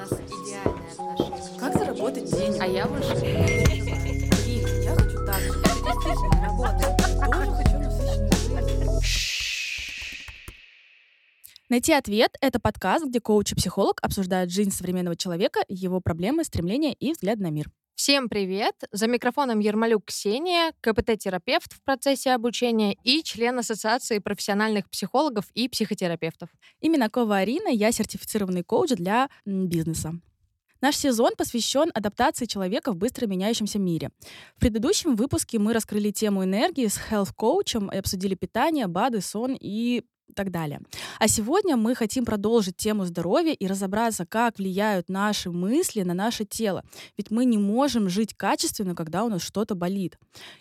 нас 0.00 0.12
идеальные 0.12 0.92
отношения. 0.92 1.58
Как 1.58 1.74
заработать 1.74 2.24
денег? 2.24 2.60
А 2.60 2.66
я 2.66 2.86
больше 2.86 3.14
Блин, 3.14 4.66
я 4.82 4.94
хочу 4.94 5.26
так 5.26 5.40
же. 5.40 5.50
Это 5.50 5.74
действительно 5.84 6.46
работает. 6.46 6.96
Тоже 6.96 7.52
хочу 7.52 7.78
насыщенную 7.78 8.32
жизнь. 8.42 8.90
Найти 11.68 11.92
ответ— 11.92 12.36
это 12.40 12.58
подкаст, 12.58 13.06
где 13.06 13.20
коуч 13.20 13.52
и 13.52 13.54
психолог 13.54 14.00
обсуждают 14.02 14.50
жизнь 14.50 14.72
современного 14.72 15.16
человека, 15.16 15.60
его 15.68 16.00
проблемы, 16.00 16.44
стремления 16.44 16.94
и 16.94 17.12
взгляд 17.12 17.38
на 17.38 17.50
мир. 17.50 17.70
Всем 17.94 18.28
привет! 18.28 18.74
За 18.92 19.06
микрофоном 19.06 19.58
Ермолюк 19.58 20.06
Ксения, 20.06 20.72
КПТ-терапевт 20.80 21.74
в 21.74 21.82
процессе 21.82 22.32
обучения 22.32 22.96
и 23.04 23.22
член 23.22 23.58
Ассоциации 23.58 24.18
профессиональных 24.18 24.88
психологов 24.88 25.44
и 25.54 25.68
психотерапевтов. 25.68 26.48
Именно 26.80 27.10
Кова 27.10 27.36
Арина, 27.38 27.68
я 27.68 27.92
сертифицированный 27.92 28.62
коуч 28.62 28.90
для 28.90 29.28
бизнеса. 29.44 30.14
Наш 30.80 30.96
сезон 30.96 31.32
посвящен 31.36 31.90
адаптации 31.92 32.46
человека 32.46 32.92
в 32.92 32.96
быстро 32.96 33.26
меняющемся 33.26 33.78
мире. 33.78 34.10
В 34.56 34.60
предыдущем 34.60 35.14
выпуске 35.14 35.58
мы 35.58 35.74
раскрыли 35.74 36.10
тему 36.10 36.44
энергии 36.44 36.86
с 36.86 36.98
health-коучем 37.10 37.92
и 37.92 37.98
обсудили 37.98 38.34
питание, 38.34 38.86
БАДы, 38.86 39.20
сон 39.20 39.56
и 39.60 40.04
так 40.34 40.50
далее. 40.50 40.80
А 41.18 41.28
сегодня 41.28 41.76
мы 41.76 41.94
хотим 41.94 42.24
продолжить 42.24 42.76
тему 42.76 43.04
здоровья 43.04 43.52
и 43.52 43.66
разобраться, 43.66 44.26
как 44.26 44.58
влияют 44.58 45.08
наши 45.08 45.50
мысли 45.50 46.02
на 46.02 46.14
наше 46.14 46.44
тело. 46.44 46.84
Ведь 47.16 47.30
мы 47.30 47.44
не 47.44 47.58
можем 47.58 48.08
жить 48.08 48.34
качественно, 48.34 48.94
когда 48.94 49.24
у 49.24 49.28
нас 49.28 49.42
что-то 49.42 49.74
болит. 49.74 50.18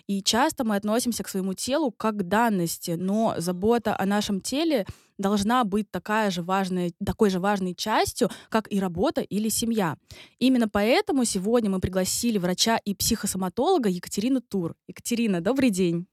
И 0.07 0.21
часто 0.21 0.63
мы 0.63 0.75
относимся 0.75 1.23
к 1.23 1.29
своему 1.29 1.53
телу 1.53 1.91
как 1.91 2.17
к 2.17 2.23
данности, 2.23 2.91
но 2.91 3.35
забота 3.37 3.95
о 3.97 4.05
нашем 4.05 4.41
теле 4.41 4.85
должна 5.19 5.63
быть 5.63 5.91
такая 5.91 6.31
же 6.31 6.41
важная, 6.41 6.91
такой 7.05 7.29
же 7.29 7.39
важной 7.39 7.75
частью, 7.75 8.29
как 8.49 8.71
и 8.71 8.79
работа 8.79 9.21
или 9.21 9.49
семья. 9.49 9.97
Именно 10.39 10.67
поэтому 10.69 11.25
сегодня 11.25 11.69
мы 11.69 11.79
пригласили 11.79 12.37
врача 12.37 12.77
и 12.77 12.95
психосоматолога 12.95 13.89
Екатерину 13.89 14.41
Тур. 14.41 14.75
Екатерина, 14.87 15.41
добрый 15.41 15.69
день. 15.69 16.07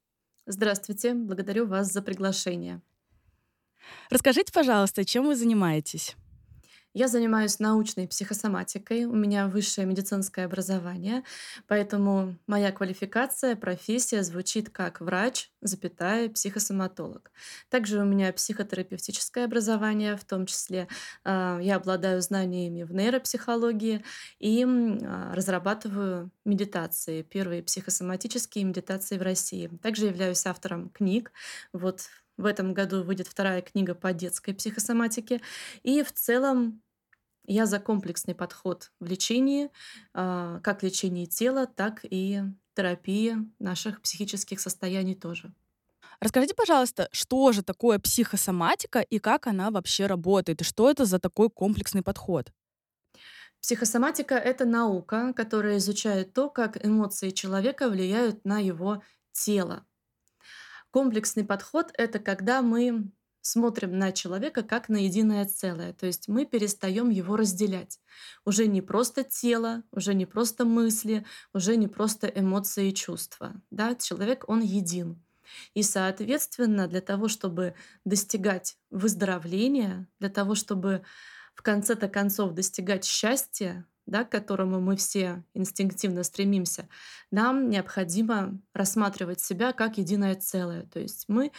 Здравствуйте, 0.47 1.15
благодарю 1.15 1.67
вас 1.67 1.93
за 1.93 2.03
приглашение. 2.03 2.81
Расскажите, 4.11 4.53
пожалуйста, 4.53 5.05
чем 5.05 5.27
вы 5.27 5.37
занимаетесь? 5.37 6.17
Я 6.97 7.09
занимаюсь 7.09 7.59
научной 7.59 8.09
психосоматикой, 8.09 9.05
у 9.05 9.15
меня 9.15 9.49
высшее 9.49 9.87
медицинское 9.87 10.47
образование, 10.47 11.25
поэтому 11.69 12.39
моя 12.47 12.73
квалификация, 12.73 13.55
профессия 13.55 14.23
звучит 14.23 14.71
как 14.71 15.03
врач, 15.03 15.51
запятая, 15.61 16.31
психосоматолог. 16.31 17.33
Также 17.69 18.01
у 18.01 18.07
меня 18.07 18.33
психотерапевтическое 18.33 19.45
образование, 19.45 20.17
в 20.17 20.25
том 20.25 20.47
числе 20.47 20.89
э, 21.27 21.59
я 21.61 21.77
обладаю 21.77 22.23
знаниями 22.23 22.83
в 22.83 22.95
нейропсихологии 22.95 24.03
и 24.39 24.65
э, 24.65 25.33
разрабатываю 25.35 26.31
медитации, 26.47 27.21
первые 27.21 27.63
психосоматические 27.63 28.65
медитации 28.65 29.19
в 29.19 29.23
России. 29.23 29.69
Также 29.83 30.07
являюсь 30.07 30.47
автором 30.47 30.89
книг. 30.89 31.31
Вот 31.75 32.09
в 32.37 32.45
этом 32.47 32.75
году 32.75 33.03
выйдет 33.03 33.27
вторая 33.29 33.63
книга 33.63 33.95
по 33.95 34.13
детской 34.13 34.53
психосоматике. 34.55 35.41
И 35.83 36.03
в 36.03 36.13
целом 36.13 36.83
я 37.47 37.67
за 37.67 37.81
комплексный 37.81 38.35
подход 38.35 38.93
в 39.01 39.07
лечении, 39.07 39.71
а, 40.15 40.61
как 40.61 40.83
лечении 40.83 41.27
тела, 41.27 41.67
так 41.67 42.01
и 42.05 42.43
терапии 42.75 43.37
наших 43.59 44.03
психических 44.03 44.61
состояний 44.61 45.15
тоже. 45.15 45.55
Расскажите, 46.21 46.55
пожалуйста, 46.55 47.09
что 47.13 47.53
же 47.53 47.63
такое 47.63 47.99
психосоматика 47.99 49.01
и 49.01 49.19
как 49.19 49.47
она 49.47 49.71
вообще 49.71 50.07
работает, 50.07 50.61
и 50.63 50.65
что 50.65 50.91
это 50.91 51.05
за 51.05 51.19
такой 51.19 51.51
комплексный 51.51 52.03
подход? 52.03 52.53
Психосоматика— 53.61 54.35
это 54.37 54.65
наука, 54.65 55.33
которая 55.35 55.79
изучает 55.79 56.33
то, 56.33 56.49
как 56.51 56.85
эмоции 56.85 57.31
человека 57.31 57.89
влияют 57.89 58.45
на 58.45 58.59
его 58.61 59.03
тело. 59.33 59.86
Комплексный 60.91 61.45
подход— 61.45 61.91
это 61.95 62.19
когда 62.19 62.63
мы 62.63 63.11
смотрим 63.47 63.99
на 63.99 64.13
человека 64.13 64.63
как 64.63 64.89
на 64.89 64.97
единое 64.97 65.47
целое, 65.47 65.93
то 65.93 66.07
есть 66.07 66.29
мы 66.29 66.45
перестаем 66.45 67.11
его 67.11 67.37
разделять. 67.37 68.01
Уже 68.45 68.67
не 68.67 68.83
просто 68.83 69.25
тело, 69.25 69.83
уже 69.93 70.15
не 70.15 70.27
просто 70.27 70.65
мысли, 70.65 71.25
уже 71.55 71.77
не 71.77 71.89
просто 71.89 72.27
эмоции 72.27 72.89
и 72.89 72.95
чувства. 72.95 73.55
Да? 73.71 73.95
Человек, 73.95 74.45
он 74.49 74.63
един. 74.63 75.23
И, 75.75 75.83
соответственно, 75.83 76.89
для 76.89 77.01
того, 77.01 77.29
чтобы 77.29 77.75
достигать 78.05 78.77
выздоровления, 78.91 80.09
для 80.19 80.29
того, 80.29 80.57
чтобы 80.57 81.03
в 81.55 81.63
конце-то 81.63 82.09
концов 82.09 82.53
достигать 82.53 83.05
счастья, 83.05 83.87
да, 84.07 84.25
к 84.25 84.31
которому 84.31 84.81
мы 84.81 84.97
все 84.97 85.45
инстинктивно 85.55 86.23
стремимся, 86.23 86.89
нам 87.31 87.69
необходимо 87.69 88.59
рассматривать 88.73 89.41
себя 89.41 89.73
как 89.73 89.99
единое 89.99 90.35
целое. 90.37 90.83
То 90.85 91.01
есть 91.01 91.25
мы 91.29 91.53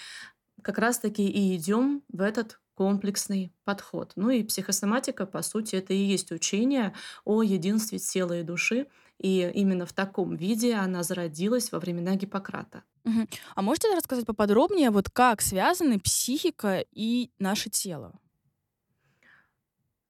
как 0.62 0.78
раз-таки 0.78 1.28
и 1.28 1.56
идем 1.56 2.03
в 2.09 2.22
этот 2.22 2.59
комплексный 2.74 3.52
подход. 3.63 4.13
Ну 4.16 4.30
и 4.30 4.44
психосоматика, 4.44 5.25
по 5.25 5.41
сути, 5.41 5.75
это 5.75 5.94
и 5.94 5.97
есть 5.97 6.31
учение 6.31 6.94
о 7.25 7.41
единстве 7.41 7.97
тела 7.97 8.40
и 8.40 8.44
души. 8.44 8.88
И 9.19 9.52
именно 9.56 9.88
в 9.88 9.94
таком 9.94 10.35
виде 10.35 10.75
она 10.75 11.02
зародилась 11.02 11.72
во 11.72 11.79
времена 11.79 12.16
Гиппократа. 12.16 12.84
Угу. 13.03 13.28
А 13.56 13.62
можете 13.64 13.96
рассказать 13.96 14.28
поподробнее, 14.28 14.91
вот 14.91 15.09
как 15.09 15.41
связаны 15.41 16.00
психика 16.00 16.85
и 16.91 17.31
наше 17.40 17.72
тело? 17.72 18.19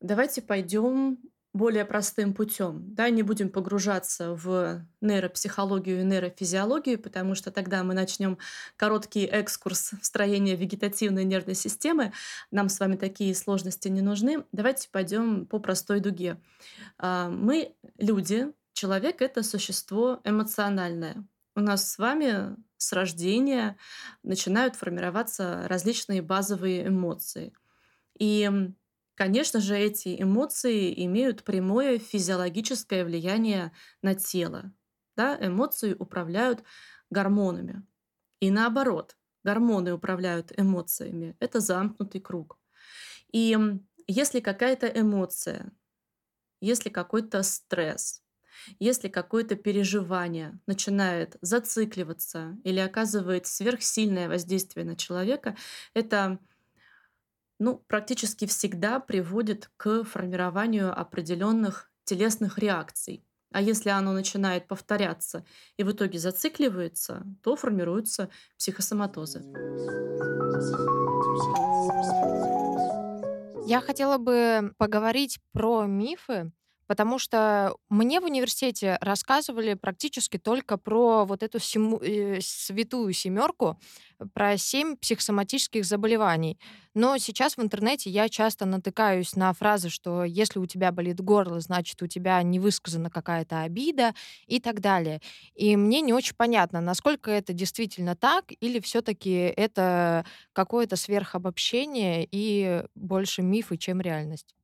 Давайте 0.01 0.41
пойдем 0.41 1.19
более 1.57 1.83
простым 1.85 2.33
путем. 2.33 2.93
Да, 2.93 3.09
не 3.09 3.23
будем 3.23 3.49
погружаться 3.49 4.33
в 4.33 4.85
нейропсихологию 5.01 6.01
и 6.01 6.03
нейрофизиологию, 6.03 6.99
потому 6.99 7.35
что 7.35 7.51
тогда 7.51 7.83
мы 7.83 7.93
начнем 7.93 8.37
короткий 8.75 9.25
экскурс 9.25 9.91
в 10.01 10.05
строение 10.05 10.55
вегетативной 10.55 11.25
нервной 11.25 11.55
системы. 11.55 12.13
Нам 12.51 12.69
с 12.69 12.79
вами 12.79 12.95
такие 12.95 13.35
сложности 13.35 13.87
не 13.87 14.01
нужны. 14.01 14.45
Давайте 14.51 14.89
пойдем 14.89 15.45
по 15.45 15.59
простой 15.59 15.99
дуге. 15.99 16.39
А, 16.97 17.29
мы 17.29 17.75
люди, 17.97 18.53
человек— 18.73 19.21
это 19.23 19.43
существо 19.43 20.21
эмоциональное. 20.23 21.27
У 21.55 21.59
нас 21.59 21.91
с 21.91 21.97
вами 21.97 22.55
с 22.77 22.93
рождения 22.93 23.77
начинают 24.23 24.75
формироваться 24.75 25.63
различные 25.67 26.21
базовые 26.21 26.87
эмоции. 26.87 27.53
И 28.19 28.49
Конечно 29.17 29.59
же, 29.61 29.75
эти 29.75 30.21
эмоции 30.21 30.93
имеют 31.05 31.43
прямое 31.43 31.97
физиологическое 31.97 33.03
влияние 33.03 33.71
на 34.03 34.13
тело. 34.13 34.71
Да? 35.15 35.35
Эмоции 35.41 35.95
управляют 35.95 36.63
гормонами. 37.09 37.83
И 38.39 38.51
наоборот, 38.51 39.17
гормоны 39.43 39.93
управляют 39.93 40.51
эмоциями. 40.55 41.35
Это 41.39 41.59
замкнутый 41.59 42.21
круг. 42.21 42.59
И 43.31 43.57
если 44.07 44.39
какая-то 44.39 44.87
эмоция, 44.87 45.71
если 46.61 46.89
какой-то 46.89 47.43
стресс, 47.43 48.23
если 48.79 49.07
какое-то 49.09 49.55
переживание 49.55 50.59
начинает 50.67 51.37
зацикливаться 51.41 52.57
или 52.63 52.79
оказывает 52.79 53.47
сверхсильное 53.47 54.29
воздействие 54.29 54.85
на 54.85 54.95
человека, 54.95 55.57
это 55.95 56.39
ну, 57.59 57.83
практически 57.87 58.45
всегда 58.45 58.99
приводит 58.99 59.69
к 59.77 60.03
формированию 60.03 60.97
определенных 60.97 61.91
телесных 62.03 62.57
реакций. 62.57 63.23
А 63.51 63.61
если 63.61 63.89
оно 63.89 64.11
начинает 64.11 64.67
повторяться 64.67 65.45
и 65.77 65.83
в 65.83 65.91
итоге 65.91 66.19
зацикливается, 66.19 67.23
то 67.41 67.55
формируются 67.55 68.29
психосоматозы. 68.57 69.43
Я 73.65 73.81
хотела 73.81 74.17
бы 74.17 74.73
поговорить 74.77 75.39
про 75.51 75.85
мифы, 75.85 76.51
потому 76.87 77.19
что 77.19 77.75
мне 77.89 78.19
в 78.19 78.25
университете 78.25 78.97
рассказывали 79.01 79.75
практически 79.75 80.37
только 80.37 80.77
про 80.77 81.25
вот 81.25 81.43
эту 81.43 81.59
сему, 81.59 81.99
э, 82.01 82.39
святую 82.41 83.13
семерку, 83.13 83.79
про 84.33 84.57
семь 84.57 84.95
психосоматических 84.97 85.85
заболеваний. 85.85 86.59
Но 86.95 87.17
сейчас 87.17 87.57
в 87.57 87.61
интернете 87.61 88.09
я 88.09 88.29
часто 88.29 88.65
натыкаюсь 88.65 89.35
на 89.35 89.53
фразы, 89.53 89.89
что 89.89 90.23
если 90.23 90.59
у 90.59 90.65
тебя 90.65 90.91
болит 90.91 91.21
горло, 91.21 91.59
значит 91.59 92.01
у 92.01 92.07
тебя 92.07 92.41
не 92.41 92.59
высказана 92.59 93.09
какая-то 93.11 93.61
обида 93.61 94.13
и 94.47 94.59
так 94.59 94.79
далее. 94.81 95.21
И 95.55 95.75
мне 95.75 96.01
не 96.01 96.13
очень 96.13 96.35
понятно, 96.35 96.81
насколько 96.81 97.29
это 97.31 97.53
действительно 97.53 98.15
так, 98.15 98.45
или 98.59 98.79
все-таки 98.79 99.31
это 99.33 100.25
какое-то 100.53 100.95
сверхобобщение 100.95 102.27
и 102.31 102.83
больше 102.95 103.41
мифы, 103.43 103.77
чем 103.77 104.01
реальность. 104.01 104.56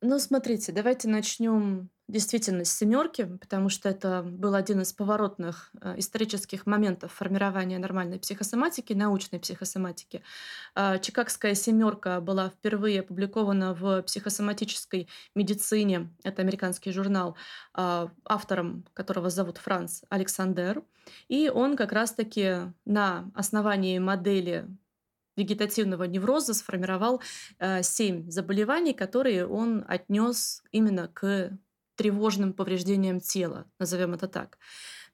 Ну, 0.00 0.20
смотрите, 0.20 0.70
давайте 0.70 1.08
начнем 1.08 1.90
действительно 2.06 2.64
с 2.64 2.72
семерки, 2.72 3.24
потому 3.24 3.68
что 3.68 3.88
это 3.88 4.22
был 4.22 4.54
один 4.54 4.80
из 4.80 4.92
поворотных 4.92 5.72
э, 5.80 5.98
исторических 5.98 6.66
моментов 6.66 7.12
формирования 7.12 7.78
нормальной 7.78 8.20
психосоматики, 8.20 8.92
научной 8.92 9.40
психосоматики. 9.40 10.22
А, 10.76 10.98
Чикагская 10.98 11.54
семерка 11.54 12.20
была 12.20 12.48
впервые 12.48 13.00
опубликована 13.00 13.74
в 13.74 14.02
психосоматической 14.02 15.08
медицине. 15.34 16.14
Это 16.22 16.42
американский 16.42 16.92
журнал, 16.92 17.36
а, 17.74 18.08
автором 18.24 18.84
которого 18.94 19.30
зовут 19.30 19.58
Франц 19.58 20.02
Александр. 20.10 20.84
И 21.26 21.50
он 21.52 21.76
как 21.76 21.90
раз-таки 21.90 22.72
на 22.84 23.30
основании 23.34 23.98
модели 23.98 24.68
вегетативного 25.38 26.04
невроза 26.04 26.52
сформировал 26.52 27.22
э, 27.58 27.82
семь 27.82 28.28
заболеваний, 28.30 28.92
которые 28.92 29.46
он 29.46 29.84
отнес 29.88 30.62
именно 30.72 31.08
к 31.08 31.56
тревожным 31.94 32.52
повреждениям 32.52 33.20
тела, 33.20 33.66
назовем 33.78 34.14
это 34.14 34.28
так. 34.28 34.58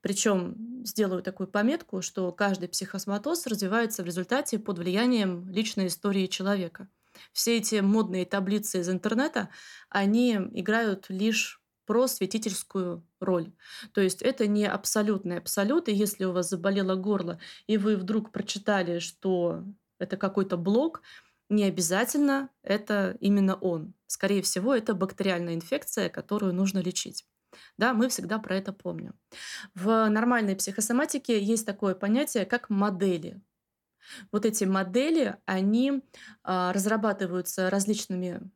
Причем 0.00 0.84
сделаю 0.84 1.22
такую 1.22 1.46
пометку, 1.46 2.02
что 2.02 2.30
каждый 2.30 2.68
психосоматоз 2.68 3.46
развивается 3.46 4.02
в 4.02 4.06
результате 4.06 4.58
под 4.58 4.78
влиянием 4.78 5.48
личной 5.48 5.86
истории 5.86 6.26
человека. 6.26 6.88
Все 7.32 7.56
эти 7.56 7.76
модные 7.76 8.26
таблицы 8.26 8.80
из 8.80 8.90
интернета, 8.90 9.48
они 9.88 10.34
играют 10.52 11.06
лишь 11.08 11.62
просветительскую 11.86 13.06
роль. 13.20 13.52
То 13.92 14.00
есть 14.00 14.22
это 14.22 14.46
не 14.46 14.66
абсолютный 14.66 15.38
абсолют, 15.38 15.88
и 15.88 15.94
если 15.94 16.24
у 16.24 16.32
вас 16.32 16.50
заболело 16.50 16.96
горло, 16.96 17.38
и 17.66 17.76
вы 17.76 17.96
вдруг 17.96 18.30
прочитали, 18.30 18.98
что 18.98 19.64
это 19.98 20.16
какой-то 20.16 20.56
блок, 20.56 21.02
не 21.48 21.64
обязательно 21.64 22.50
это 22.62 23.16
именно 23.20 23.54
он. 23.54 23.94
Скорее 24.06 24.42
всего, 24.42 24.74
это 24.74 24.94
бактериальная 24.94 25.54
инфекция, 25.54 26.08
которую 26.08 26.54
нужно 26.54 26.78
лечить. 26.78 27.26
Да, 27.78 27.92
мы 27.92 28.08
всегда 28.08 28.38
про 28.38 28.56
это 28.56 28.72
помним. 28.72 29.14
В 29.74 30.08
нормальной 30.08 30.56
психосоматике 30.56 31.40
есть 31.40 31.66
такое 31.66 31.94
понятие, 31.94 32.46
как 32.46 32.70
модели. 32.70 33.40
Вот 34.32 34.44
эти 34.44 34.64
модели, 34.64 35.36
они 35.46 36.02
а, 36.42 36.72
разрабатываются 36.72 37.70
различными 37.70 38.50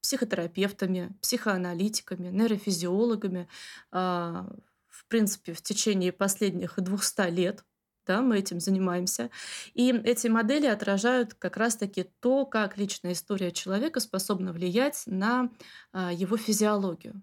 психотерапевтами, 0.00 1.16
психоаналитиками, 1.20 2.28
нейрофизиологами, 2.28 3.48
а, 3.90 4.48
в 4.88 5.06
принципе, 5.08 5.52
в 5.52 5.60
течение 5.60 6.12
последних 6.12 6.74
200 6.76 7.30
лет 7.30 7.64
да, 8.06 8.22
мы 8.22 8.38
этим 8.38 8.60
занимаемся. 8.60 9.30
И 9.74 9.90
эти 9.90 10.28
модели 10.28 10.66
отражают 10.66 11.34
как 11.34 11.56
раз-таки 11.56 12.04
то, 12.20 12.46
как 12.46 12.78
личная 12.78 13.12
история 13.12 13.50
человека 13.50 14.00
способна 14.00 14.52
влиять 14.52 15.02
на 15.06 15.50
а, 15.92 16.12
его 16.12 16.36
физиологию. 16.36 17.22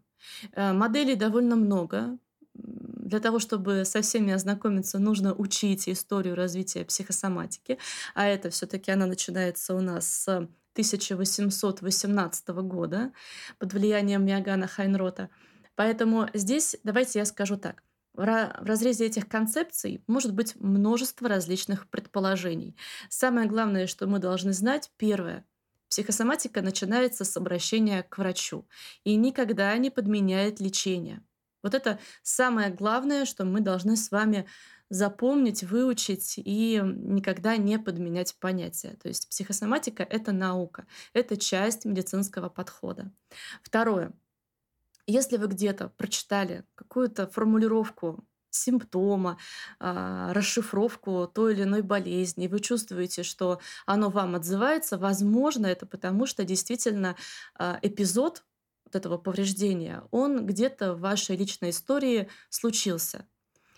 Э, 0.54 0.74
моделей 0.74 1.16
довольно 1.16 1.56
много. 1.56 2.18
Для 2.54 3.20
того, 3.20 3.40
чтобы 3.40 3.84
со 3.86 4.02
всеми 4.02 4.32
ознакомиться, 4.32 5.00
нужно 5.00 5.34
учить 5.34 5.90
историю 5.90 6.36
развития 6.36 6.86
психосоматики, 6.86 7.80
а 8.14 8.26
это 8.26 8.50
все-таки 8.52 8.92
она 8.92 9.08
начинается 9.08 9.74
у 9.76 9.82
нас 9.82 10.08
с 10.08 10.28
1818 10.74 12.48
года 12.50 13.12
под 13.60 13.74
влиянием 13.74 14.26
Миагана 14.26 14.68
Хайнрота. 14.68 15.30
Поэтому 15.76 16.28
здесь 16.34 16.76
давайте 16.84 17.20
я 17.20 17.26
скажу 17.26 17.58
так. 17.58 17.83
В 18.14 18.24
разрезе 18.24 19.08
этих 19.08 19.28
концепций 19.28 20.04
может 20.08 20.34
быть 20.34 20.56
множество 20.56 21.28
различных 21.28 21.90
предположений. 21.90 22.76
Самое 23.10 23.48
главное, 23.48 23.88
что 23.88 24.06
мы 24.06 24.20
должны 24.20 24.54
знать, 24.54 24.92
первое, 24.98 25.46
психосоматика 25.90 26.62
начинается 26.62 27.26
с 27.26 27.36
обращения 27.38 28.04
к 28.04 28.18
врачу 28.20 28.68
и 29.04 29.16
никогда 29.16 29.76
не 29.78 29.90
подменяет 29.90 30.60
лечение. 30.60 31.24
Вот 31.64 31.74
это 31.74 31.98
самое 32.22 32.70
главное, 32.70 33.26
что 33.26 33.46
мы 33.46 33.62
должны 33.62 33.96
с 33.96 34.12
вами 34.12 34.48
запомнить, 34.90 35.64
выучить 35.64 36.36
и 36.38 36.80
никогда 36.84 37.58
не 37.58 37.80
подменять 37.80 38.36
понятия. 38.40 38.96
То 39.02 39.08
есть 39.08 39.28
психосоматика— 39.30 40.04
это 40.10 40.32
наука, 40.34 40.86
это 41.14 41.36
часть 41.38 41.86
медицинского 41.86 42.50
подхода. 42.50 43.12
Второе. 43.64 44.14
Если 45.08 45.38
вы 45.38 45.48
где-то 45.48 45.90
прочитали 45.90 46.64
какую-то 46.76 47.28
формулировку 47.28 48.26
симптома, 48.50 49.38
а, 49.80 50.32
расшифровку 50.34 51.28
той 51.34 51.54
или 51.54 51.64
иной 51.64 51.82
болезни, 51.82 52.48
вы 52.48 52.60
чувствуете, 52.60 53.24
что 53.24 53.60
оно 53.86 54.10
вам 54.10 54.36
отзывается, 54.36 54.98
возможно, 54.98 55.66
это 55.66 55.86
потому, 55.86 56.26
что 56.28 56.46
действительно 56.46 57.16
а, 57.56 57.80
эпизод 57.82 58.44
вот 58.86 58.96
этого 58.96 59.18
повреждения, 59.18 60.04
он 60.12 60.46
где-то 60.46 60.94
в 60.94 61.00
вашей 61.02 61.36
личной 61.36 61.72
истории 61.72 62.30
случился. 62.50 63.28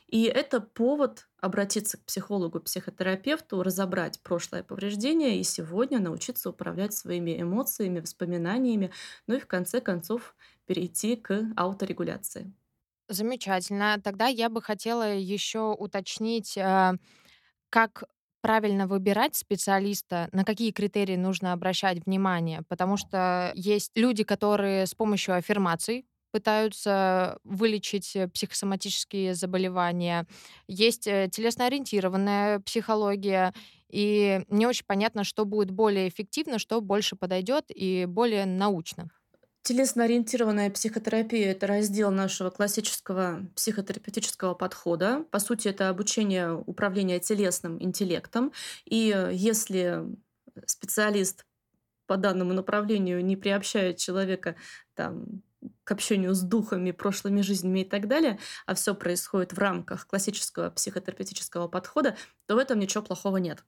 И 0.07 0.23
это 0.23 0.61
повод 0.61 1.27
обратиться 1.41 1.97
к 1.97 2.05
психологу, 2.05 2.59
психотерапевту, 2.59 3.63
разобрать 3.63 4.21
прошлое 4.21 4.63
повреждение 4.63 5.39
и 5.39 5.43
сегодня 5.43 5.99
научиться 5.99 6.49
управлять 6.49 6.93
своими 6.93 7.41
эмоциями, 7.41 7.99
воспоминаниями, 7.99 8.91
ну 9.27 9.35
и 9.35 9.39
в 9.39 9.47
конце 9.47 9.81
концов 9.81 10.35
перейти 10.65 11.15
к 11.15 11.45
ауторегуляции. 11.55 12.53
Замечательно. 13.09 13.99
Тогда 14.03 14.27
я 14.27 14.49
бы 14.49 14.61
хотела 14.61 15.13
еще 15.15 15.73
уточнить, 15.77 16.57
э, 16.57 16.93
как 17.69 18.05
правильно 18.41 18.87
выбирать 18.87 19.35
специалиста, 19.35 20.29
на 20.31 20.45
какие 20.45 20.71
критерии 20.71 21.15
нужно 21.15 21.53
обращать 21.53 22.05
внимание, 22.05 22.63
потому 22.69 22.97
что 22.97 23.51
есть 23.55 23.91
люди, 23.95 24.23
которые 24.23 24.85
с 24.87 24.95
помощью 24.95 25.35
аффирмаций 25.35 26.05
пытаются 26.31 27.39
вылечить 27.43 28.15
э, 28.15 28.27
психосоматические 28.29 29.35
заболевания. 29.35 30.27
Есть 30.67 31.07
э, 31.07 31.29
телесно-ориентированная 31.31 32.59
психология, 32.61 33.53
и 33.89 34.41
не 34.49 34.67
очень 34.67 34.85
понятно, 34.87 35.23
что 35.23 35.45
будет 35.45 35.71
более 35.71 36.09
эффективно, 36.09 36.59
что 36.59 36.81
больше 36.81 37.15
подойдет 37.15 37.65
и 37.69 38.05
более 38.07 38.45
научно. 38.45 39.09
Телесно-ориентированная 39.65 40.69
психотерапия– 40.69 41.51
это 41.51 41.65
раздел 41.65 42.11
нашего 42.11 42.51
классического 42.51 43.47
психотерапевтического 43.55 44.53
подхода. 44.53 45.25
По 45.31 45.39
сути, 45.39 45.69
это 45.69 45.89
обучение 45.89 46.53
управления 46.53 47.19
телесным 47.19 47.81
интеллектом. 47.81 48.53
И 48.85 49.11
э, 49.11 49.31
если 49.33 50.03
специалист 50.67 51.47
по 52.05 52.15
данному 52.15 52.53
направлению 52.53 53.25
не 53.25 53.35
приобщает 53.35 53.97
человека 53.97 54.55
там, 54.93 55.41
к 55.83 55.91
общению 55.91 56.35
с 56.35 56.41
духами, 56.41 56.91
прошлыми 56.91 57.41
жизнями 57.41 57.79
и 57.79 57.85
так 57.85 58.07
далее, 58.07 58.37
а 58.67 58.75
все 58.75 58.93
происходит 58.93 59.53
в 59.53 59.57
рамках 59.57 60.05
классического 60.05 60.69
психотерапевтического 60.69 61.67
подхода, 61.67 62.15
то 62.45 62.53
в 62.53 62.59
этом 62.59 62.77
ничего 62.77 63.03
плохого 63.03 63.37
нет. 63.37 63.65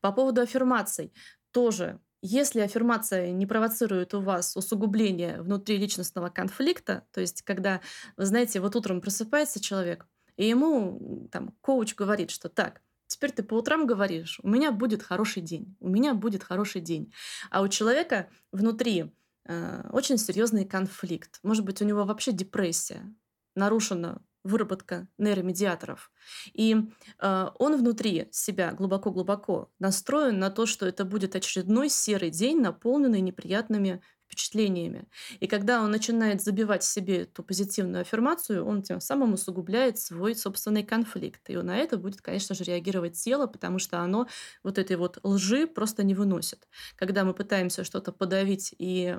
По 0.00 0.12
поводу 0.12 0.42
аффирмаций 0.42 1.12
тоже 1.50 1.98
если 2.26 2.60
аффирмация 2.60 3.32
не 3.32 3.44
провоцирует 3.44 4.14
у 4.14 4.20
вас 4.22 4.56
усугубление 4.56 5.42
внутриличностного 5.42 6.30
конфликта, 6.30 7.06
то 7.12 7.20
есть 7.20 7.42
когда, 7.42 7.82
вы 8.16 8.24
знаете, 8.24 8.60
вот 8.60 8.74
утром 8.76 9.02
просыпается 9.02 9.60
человек, 9.60 10.06
и 10.38 10.48
ему 10.48 11.28
там 11.30 11.54
коуч 11.60 11.94
говорит, 11.94 12.30
что 12.30 12.48
так, 12.48 12.80
теперь 13.08 13.30
ты 13.30 13.42
по 13.42 13.52
утрам 13.54 13.86
говоришь, 13.86 14.40
у 14.42 14.48
меня 14.48 14.72
будет 14.72 15.02
хороший 15.02 15.42
день, 15.42 15.76
у 15.80 15.88
меня 15.90 16.14
будет 16.14 16.42
хороший 16.42 16.80
день. 16.80 17.12
А 17.50 17.60
у 17.60 17.68
человека 17.68 18.30
внутри 18.52 19.12
э, 19.44 19.88
очень 19.92 20.16
серьезный 20.16 20.64
конфликт. 20.64 21.40
Может 21.42 21.66
быть, 21.66 21.82
у 21.82 21.84
него 21.84 22.04
вообще 22.04 22.32
депрессия, 22.32 23.14
нарушена 23.54 24.22
выработка 24.44 25.08
нейромедиаторов. 25.18 26.12
И 26.52 26.76
э, 27.18 27.46
он 27.58 27.76
внутри 27.76 28.28
себя 28.30 28.72
глубоко-глубоко 28.72 29.72
настроен 29.78 30.38
на 30.38 30.50
то, 30.50 30.66
что 30.66 30.86
это 30.86 31.04
будет 31.04 31.34
очередной 31.34 31.88
серый 31.88 32.30
день, 32.30 32.60
наполненный 32.60 33.22
неприятными 33.22 34.02
впечатлениями. 34.26 35.06
И 35.40 35.46
когда 35.46 35.82
он 35.82 35.90
начинает 35.90 36.42
забивать 36.42 36.82
себе 36.82 37.22
эту 37.22 37.42
позитивную 37.42 38.02
аффирмацию, 38.02 38.64
он 38.64 38.82
тем 38.82 39.00
самым 39.00 39.34
усугубляет 39.34 39.98
свой 39.98 40.34
собственный 40.34 40.82
конфликт. 40.82 41.48
И 41.48 41.56
на 41.56 41.76
это 41.76 41.96
будет, 41.96 42.20
конечно 42.20 42.54
же, 42.54 42.64
реагировать 42.64 43.14
тело, 43.14 43.46
потому 43.46 43.78
что 43.78 44.00
оно 44.00 44.26
вот 44.62 44.78
этой 44.78 44.96
вот 44.96 45.18
лжи 45.22 45.66
просто 45.66 46.02
не 46.04 46.14
выносит. 46.14 46.68
Когда 46.96 47.24
мы 47.24 47.34
пытаемся 47.34 47.84
что-то 47.84 48.12
подавить 48.12 48.74
и 48.78 49.16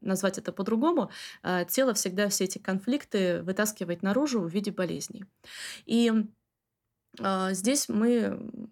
назвать 0.00 0.38
это 0.38 0.52
по-другому, 0.52 1.10
а, 1.42 1.64
тело 1.64 1.94
всегда 1.94 2.28
все 2.28 2.44
эти 2.44 2.58
конфликты 2.58 3.42
вытаскивает 3.42 4.02
наружу 4.02 4.40
в 4.40 4.48
виде 4.50 4.70
болезней. 4.70 5.24
И 5.86 6.12
а, 7.20 7.52
здесь 7.52 7.88
мы 7.88 8.70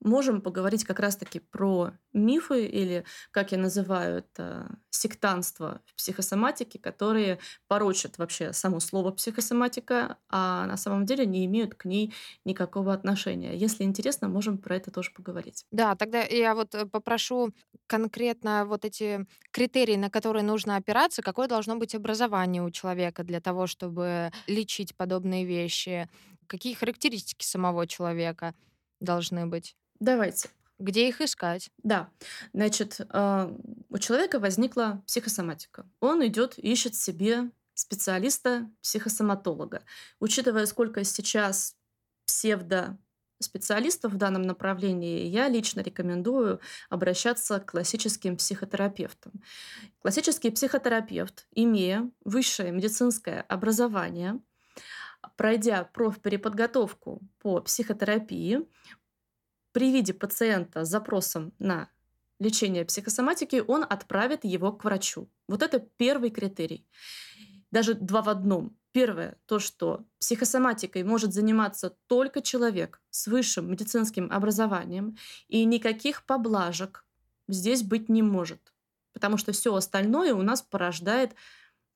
можем 0.00 0.40
поговорить 0.40 0.84
как 0.84 1.00
раз-таки 1.00 1.40
про 1.40 1.92
мифы 2.12 2.66
или, 2.66 3.04
как 3.30 3.52
я 3.52 3.58
называю 3.58 4.18
это, 4.18 4.78
сектанство 4.90 5.82
в 5.86 5.94
психосоматике, 5.96 6.78
которые 6.78 7.38
порочат 7.68 8.18
вообще 8.18 8.52
само 8.52 8.80
слово 8.80 9.10
психосоматика, 9.12 10.18
а 10.28 10.66
на 10.66 10.76
самом 10.76 11.06
деле 11.06 11.26
не 11.26 11.46
имеют 11.46 11.74
к 11.74 11.84
ней 11.84 12.14
никакого 12.44 12.92
отношения. 12.92 13.56
Если 13.56 13.84
интересно, 13.84 14.28
можем 14.28 14.58
про 14.58 14.76
это 14.76 14.90
тоже 14.90 15.10
поговорить. 15.12 15.64
Да, 15.70 15.94
тогда 15.94 16.22
я 16.22 16.54
вот 16.54 16.74
э, 16.74 16.86
попрошу 16.86 17.50
конкретно 17.86 18.64
вот 18.66 18.84
эти 18.84 19.26
критерии, 19.52 19.96
на 19.96 20.10
которые 20.10 20.42
нужно 20.42 20.76
опираться, 20.76 21.22
какое 21.22 21.46
должно 21.46 21.76
быть 21.76 21.94
образование 21.94 22.62
у 22.62 22.70
человека 22.70 23.22
для 23.22 23.40
того, 23.40 23.66
чтобы 23.66 24.32
лечить 24.46 24.96
подобные 24.96 25.44
вещи, 25.44 26.08
какие 26.46 26.74
характеристики 26.74 27.44
самого 27.44 27.86
человека 27.86 28.54
должны 29.00 29.46
быть. 29.46 29.76
Давайте. 30.00 30.48
Где 30.78 31.08
их 31.08 31.20
искать? 31.20 31.70
Да, 31.82 32.08
значит, 32.54 33.02
а, 33.10 33.54
у 33.90 33.98
человека 33.98 34.38
возникла 34.38 35.02
психосоматика. 35.06 35.84
Он 36.00 36.26
идет, 36.26 36.58
ищет 36.58 36.94
себе 36.94 37.50
специалиста-психосоматолога. 37.74 39.82
Учитывая, 40.18 40.64
сколько 40.64 41.04
сейчас 41.04 41.76
псевдо 42.24 42.98
специалистов 43.40 44.12
в 44.12 44.16
данном 44.16 44.42
направлении, 44.42 45.26
я 45.26 45.48
лично 45.48 45.80
рекомендую 45.80 46.60
обращаться 46.88 47.58
к 47.60 47.72
классическим 47.72 48.36
психотерапевтам. 48.36 49.32
Классический 50.00 50.50
психотерапевт, 50.50 51.46
имея 51.52 52.10
высшее 52.24 52.72
медицинское 52.72 53.42
образование, 53.48 54.40
пройдя 55.36 55.84
профпереподготовку 55.84 57.20
по 57.38 57.60
психотерапии, 57.60 58.66
при 59.72 59.92
виде 59.92 60.12
пациента 60.12 60.84
с 60.84 60.88
запросом 60.88 61.52
на 61.58 61.88
лечение 62.38 62.84
психосоматики, 62.84 63.62
он 63.66 63.84
отправит 63.88 64.44
его 64.44 64.72
к 64.72 64.84
врачу. 64.84 65.30
Вот 65.46 65.62
это 65.62 65.78
первый 65.78 66.30
критерий. 66.30 66.86
Даже 67.70 67.94
два 67.94 68.22
в 68.22 68.28
одном. 68.28 68.76
Первое, 68.92 69.36
то, 69.46 69.60
что 69.60 70.04
психосоматикой 70.18 71.04
может 71.04 71.32
заниматься 71.32 71.96
только 72.08 72.42
человек 72.42 73.00
с 73.10 73.28
высшим 73.28 73.70
медицинским 73.70 74.32
образованием, 74.32 75.16
и 75.46 75.64
никаких 75.64 76.24
поблажек 76.26 77.04
здесь 77.46 77.84
быть 77.84 78.08
не 78.08 78.22
может. 78.22 78.72
Потому 79.12 79.36
что 79.36 79.52
все 79.52 79.72
остальное 79.74 80.34
у 80.34 80.42
нас 80.42 80.62
порождает 80.62 81.36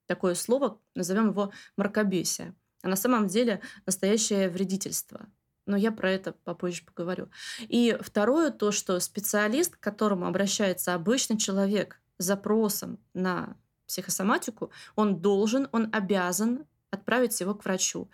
такое 0.06 0.36
слово, 0.36 0.80
назовем 0.94 1.30
его 1.30 1.52
мракобесие. 1.76 2.54
А 2.82 2.88
на 2.88 2.96
самом 2.96 3.26
деле 3.26 3.60
настоящее 3.86 4.48
вредительство 4.48 5.26
но 5.66 5.76
я 5.76 5.92
про 5.92 6.10
это 6.10 6.32
попозже 6.32 6.84
поговорю. 6.84 7.28
И 7.60 7.96
второе, 8.00 8.50
то, 8.50 8.72
что 8.72 8.98
специалист, 9.00 9.76
к 9.76 9.80
которому 9.80 10.26
обращается 10.26 10.94
обычный 10.94 11.38
человек 11.38 12.00
с 12.18 12.24
запросом 12.24 12.98
на 13.14 13.56
психосоматику, 13.86 14.70
он 14.96 15.20
должен, 15.20 15.68
он 15.72 15.88
обязан 15.92 16.66
отправить 16.90 17.40
его 17.40 17.54
к 17.54 17.64
врачу. 17.64 18.10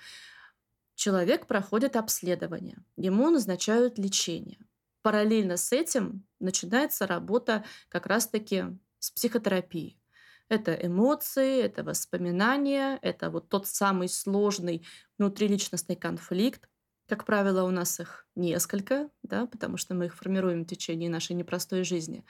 Человек 0.95 1.47
проходит 1.47 1.97
обследование, 1.97 2.79
ему 2.97 3.31
назначают 3.31 3.99
лечение. 3.99 4.59
Параллельно 5.03 5.57
с 5.57 5.73
этим 5.73 6.27
начинается 6.41 7.07
работа 7.07 7.65
как 7.89 8.07
раз-таки 8.07 8.65
с 8.99 9.11
психотерапией. 9.11 9.99
Это 10.51 10.75
эмоции, 10.75 11.63
это 11.63 11.85
воспоминания, 11.85 12.99
это 13.03 13.31
вот 13.31 13.49
тот 13.49 13.67
самый 13.67 14.09
сложный 14.09 14.85
внутриличностный 15.17 15.97
конфликт, 15.97 16.69
как 17.11 17.25
правило, 17.25 17.65
у 17.65 17.71
нас 17.71 17.99
их 18.01 18.27
несколько, 18.37 19.11
да, 19.23 19.47
потому 19.47 19.77
что 19.77 19.95
мы 19.95 20.07
их 20.07 20.17
формируем 20.17 20.63
в 20.63 20.67
течение 20.69 21.11
нашей 21.11 21.35
непростой 21.35 21.85
жизни. 21.85 22.25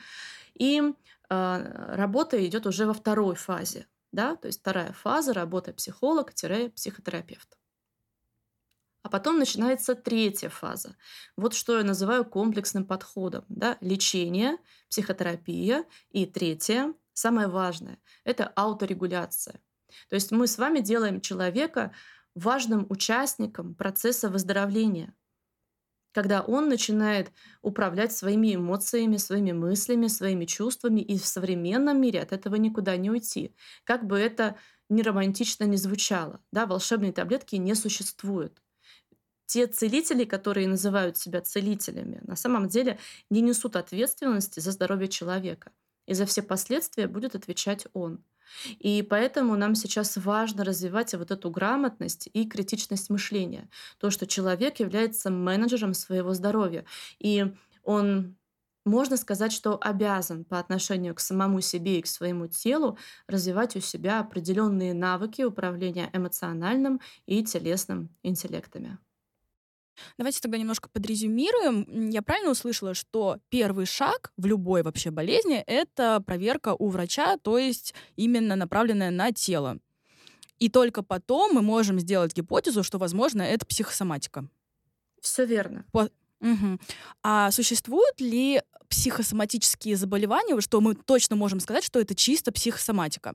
И 0.54 0.80
э, 0.80 1.92
работа 1.94 2.44
идет 2.44 2.66
уже 2.66 2.86
во 2.86 2.94
второй 2.94 3.36
фазе, 3.36 3.86
да, 4.10 4.36
то 4.36 4.46
есть 4.46 4.60
вторая 4.60 4.92
фаза 4.92 5.34
работы 5.34 5.74
психолог-психотерапевт. 5.74 7.58
А 9.02 9.08
потом 9.08 9.38
начинается 9.38 9.94
третья 9.94 10.48
фаза. 10.48 10.96
Вот 11.36 11.54
что 11.54 11.78
я 11.78 11.84
называю 11.84 12.24
комплексным 12.24 12.84
подходом. 12.84 13.44
Да? 13.48 13.78
Лечение, 13.80 14.58
психотерапия. 14.90 15.86
И 16.10 16.26
третье, 16.26 16.92
самое 17.14 17.48
важное, 17.48 17.98
это 18.24 18.46
ауторегуляция. 18.48 19.60
То 20.08 20.14
есть 20.14 20.30
мы 20.32 20.46
с 20.46 20.58
вами 20.58 20.80
делаем 20.80 21.20
человека 21.20 21.92
важным 22.34 22.86
участником 22.88 23.74
процесса 23.74 24.28
выздоровления, 24.28 25.14
когда 26.12 26.42
он 26.42 26.68
начинает 26.68 27.32
управлять 27.62 28.12
своими 28.12 28.54
эмоциями, 28.56 29.16
своими 29.16 29.52
мыслями, 29.52 30.08
своими 30.08 30.44
чувствами, 30.44 31.00
и 31.00 31.18
в 31.18 31.26
современном 31.26 32.00
мире 32.00 32.20
от 32.20 32.32
этого 32.32 32.56
никуда 32.56 32.96
не 32.96 33.10
уйти. 33.10 33.54
Как 33.84 34.04
бы 34.06 34.18
это 34.18 34.56
ни 34.88 35.02
романтично 35.02 35.64
не 35.64 35.76
звучало, 35.76 36.42
да, 36.50 36.66
волшебные 36.66 37.12
таблетки 37.12 37.56
не 37.56 37.74
существуют. 37.74 38.60
Те 39.46 39.66
целители, 39.66 40.24
которые 40.24 40.68
называют 40.68 41.18
себя 41.18 41.40
целителями, 41.40 42.20
на 42.22 42.36
самом 42.36 42.68
деле 42.68 42.98
не 43.30 43.40
несут 43.40 43.76
ответственности 43.76 44.60
за 44.60 44.72
здоровье 44.72 45.08
человека. 45.08 45.72
И 46.06 46.14
за 46.14 46.26
все 46.26 46.42
последствия 46.42 47.06
будет 47.08 47.34
отвечать 47.34 47.86
он. 47.92 48.24
И 48.78 49.02
поэтому 49.02 49.56
нам 49.56 49.74
сейчас 49.74 50.16
важно 50.16 50.64
развивать 50.64 51.14
вот 51.14 51.30
эту 51.30 51.50
грамотность 51.50 52.28
и 52.32 52.46
критичность 52.46 53.10
мышления. 53.10 53.68
То, 53.98 54.10
что 54.10 54.26
человек 54.26 54.80
является 54.80 55.30
менеджером 55.30 55.94
своего 55.94 56.34
здоровья. 56.34 56.84
И 57.18 57.52
он 57.82 58.36
можно 58.84 59.16
сказать, 59.16 59.52
что 59.52 59.78
обязан 59.80 60.44
по 60.44 60.58
отношению 60.58 61.14
к 61.14 61.20
самому 61.20 61.60
себе 61.60 61.98
и 61.98 62.02
к 62.02 62.06
своему 62.06 62.46
телу 62.48 62.98
развивать 63.26 63.76
у 63.76 63.80
себя 63.80 64.20
определенные 64.20 64.94
навыки 64.94 65.42
управления 65.42 66.08
эмоциональным 66.12 67.00
и 67.26 67.44
телесным 67.44 68.10
интеллектами. 68.22 68.98
Давайте 70.18 70.40
тогда 70.40 70.58
немножко 70.58 70.88
подрезюмируем. 70.88 72.10
Я 72.10 72.22
правильно 72.22 72.50
услышала, 72.50 72.94
что 72.94 73.38
первый 73.48 73.86
шаг 73.86 74.32
в 74.36 74.46
любой 74.46 74.82
вообще 74.82 75.10
болезни— 75.10 75.62
это 75.66 76.22
проверка 76.24 76.74
у 76.78 76.88
врача, 76.88 77.36
то 77.38 77.58
есть 77.58 77.94
именно 78.16 78.56
направленная 78.56 79.10
на 79.10 79.32
тело. 79.32 79.78
И 80.58 80.68
только 80.68 81.02
потом 81.02 81.54
мы 81.54 81.62
можем 81.62 81.98
сделать 81.98 82.34
гипотезу, 82.34 82.82
что, 82.82 82.98
возможно, 82.98 83.42
это 83.42 83.64
психосоматика. 83.66 84.46
Все 85.20 85.44
верно. 85.44 85.84
По... 85.92 86.10
Угу. 86.40 86.78
А 87.22 87.50
существуют 87.50 88.20
ли 88.20 88.62
психосоматические 88.88 89.96
заболевания, 89.96 90.60
что 90.60 90.80
мы 90.80 90.94
точно 90.94 91.36
можем 91.36 91.60
сказать, 91.60 91.84
что 91.84 92.00
это 92.00 92.14
чисто 92.14 92.52
психосоматика? 92.52 93.34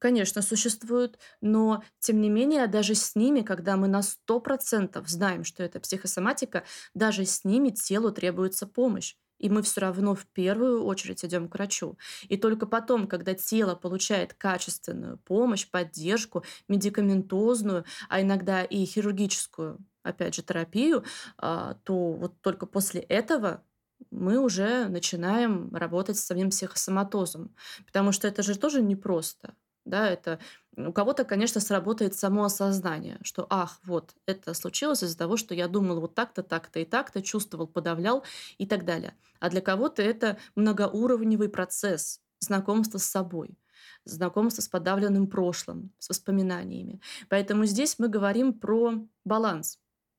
Конечно, 0.00 0.40
существуют, 0.40 1.18
но 1.42 1.84
тем 1.98 2.22
не 2.22 2.30
менее, 2.30 2.66
даже 2.68 2.94
с 2.94 3.14
ними, 3.16 3.42
когда 3.42 3.76
мы 3.76 3.86
на 3.86 4.00
100% 4.02 5.06
знаем, 5.08 5.44
что 5.44 5.62
это 5.62 5.78
психосоматика, 5.78 6.64
даже 6.94 7.26
с 7.26 7.44
ними 7.44 7.68
телу 7.68 8.10
требуется 8.10 8.66
помощь. 8.66 9.16
И 9.38 9.50
мы 9.50 9.62
все 9.62 9.82
равно 9.82 10.14
в 10.14 10.26
первую 10.26 10.84
очередь 10.84 11.24
идем 11.24 11.48
к 11.48 11.54
врачу. 11.54 11.98
И 12.28 12.38
только 12.38 12.66
потом, 12.66 13.06
когда 13.08 13.34
тело 13.34 13.74
получает 13.74 14.32
качественную 14.34 15.18
помощь, 15.18 15.68
поддержку, 15.70 16.44
медикаментозную, 16.68 17.84
а 18.08 18.22
иногда 18.22 18.64
и 18.64 18.84
хирургическую, 18.86 19.78
опять 20.02 20.34
же, 20.34 20.42
терапию, 20.42 21.04
а, 21.38 21.74
то 21.84 22.12
вот 22.14 22.40
только 22.40 22.64
после 22.66 23.02
этого 23.02 23.64
мы 24.10 24.38
уже 24.38 24.88
начинаем 24.88 25.74
работать 25.74 26.18
с 26.18 26.24
самим 26.24 26.50
психосоматозом. 26.50 27.54
Потому 27.86 28.12
что 28.12 28.28
это 28.28 28.42
же 28.42 28.58
тоже 28.58 28.80
непросто. 28.82 29.54
Да, 29.84 30.08
это 30.08 30.38
у 30.76 30.92
кого-то, 30.92 31.24
конечно, 31.24 31.60
сработает 31.60 32.14
само 32.14 32.44
осознание, 32.44 33.18
что, 33.22 33.46
ах, 33.50 33.78
вот, 33.84 34.14
это 34.26 34.54
случилось 34.54 35.02
из-за 35.02 35.16
того, 35.16 35.36
что 35.36 35.54
я 35.54 35.68
думал 35.68 36.00
вот 36.00 36.14
так-то, 36.14 36.42
так-то 36.42 36.80
и 36.80 36.84
так-то, 36.84 37.22
чувствовал, 37.22 37.66
подавлял 37.66 38.24
и 38.58 38.66
так 38.66 38.84
далее. 38.84 39.16
А 39.40 39.48
для 39.50 39.60
кого-то 39.62 40.02
это 40.02 40.38
многоуровневый 40.54 41.48
процесс 41.48 42.20
знакомства 42.40 42.98
с 42.98 43.04
собой 43.04 43.56
знакомство 44.04 44.62
с 44.62 44.68
подавленным 44.68 45.26
прошлым, 45.26 45.92
с 45.98 46.08
воспоминаниями. 46.08 47.00
Поэтому 47.28 47.64
здесь 47.66 47.98
мы 47.98 48.08
говорим 48.08 48.52
про 48.54 48.94
баланс. 49.24 49.78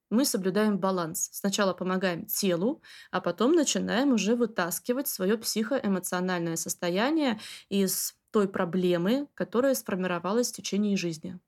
Мы 0.10 0.26
соблюдаем 0.26 0.78
баланс. 0.78 1.30
Сначала 1.32 1.74
помогаем 1.74 2.26
телу, 2.26 2.82
а 3.12 3.22
потом 3.22 3.54
начинаем 3.54 4.12
уже 4.14 4.36
вытаскивать 4.36 5.08
свое 5.08 5.38
психоэмоциональное 5.38 6.58
состояние 6.58 7.40
из 7.70 8.16
той 8.32 8.48
проблемы, 8.48 9.28
которая 9.36 9.76
сформировалась 9.76 10.50
в 10.50 10.56
течение 10.56 10.98
жизни. 10.98 11.40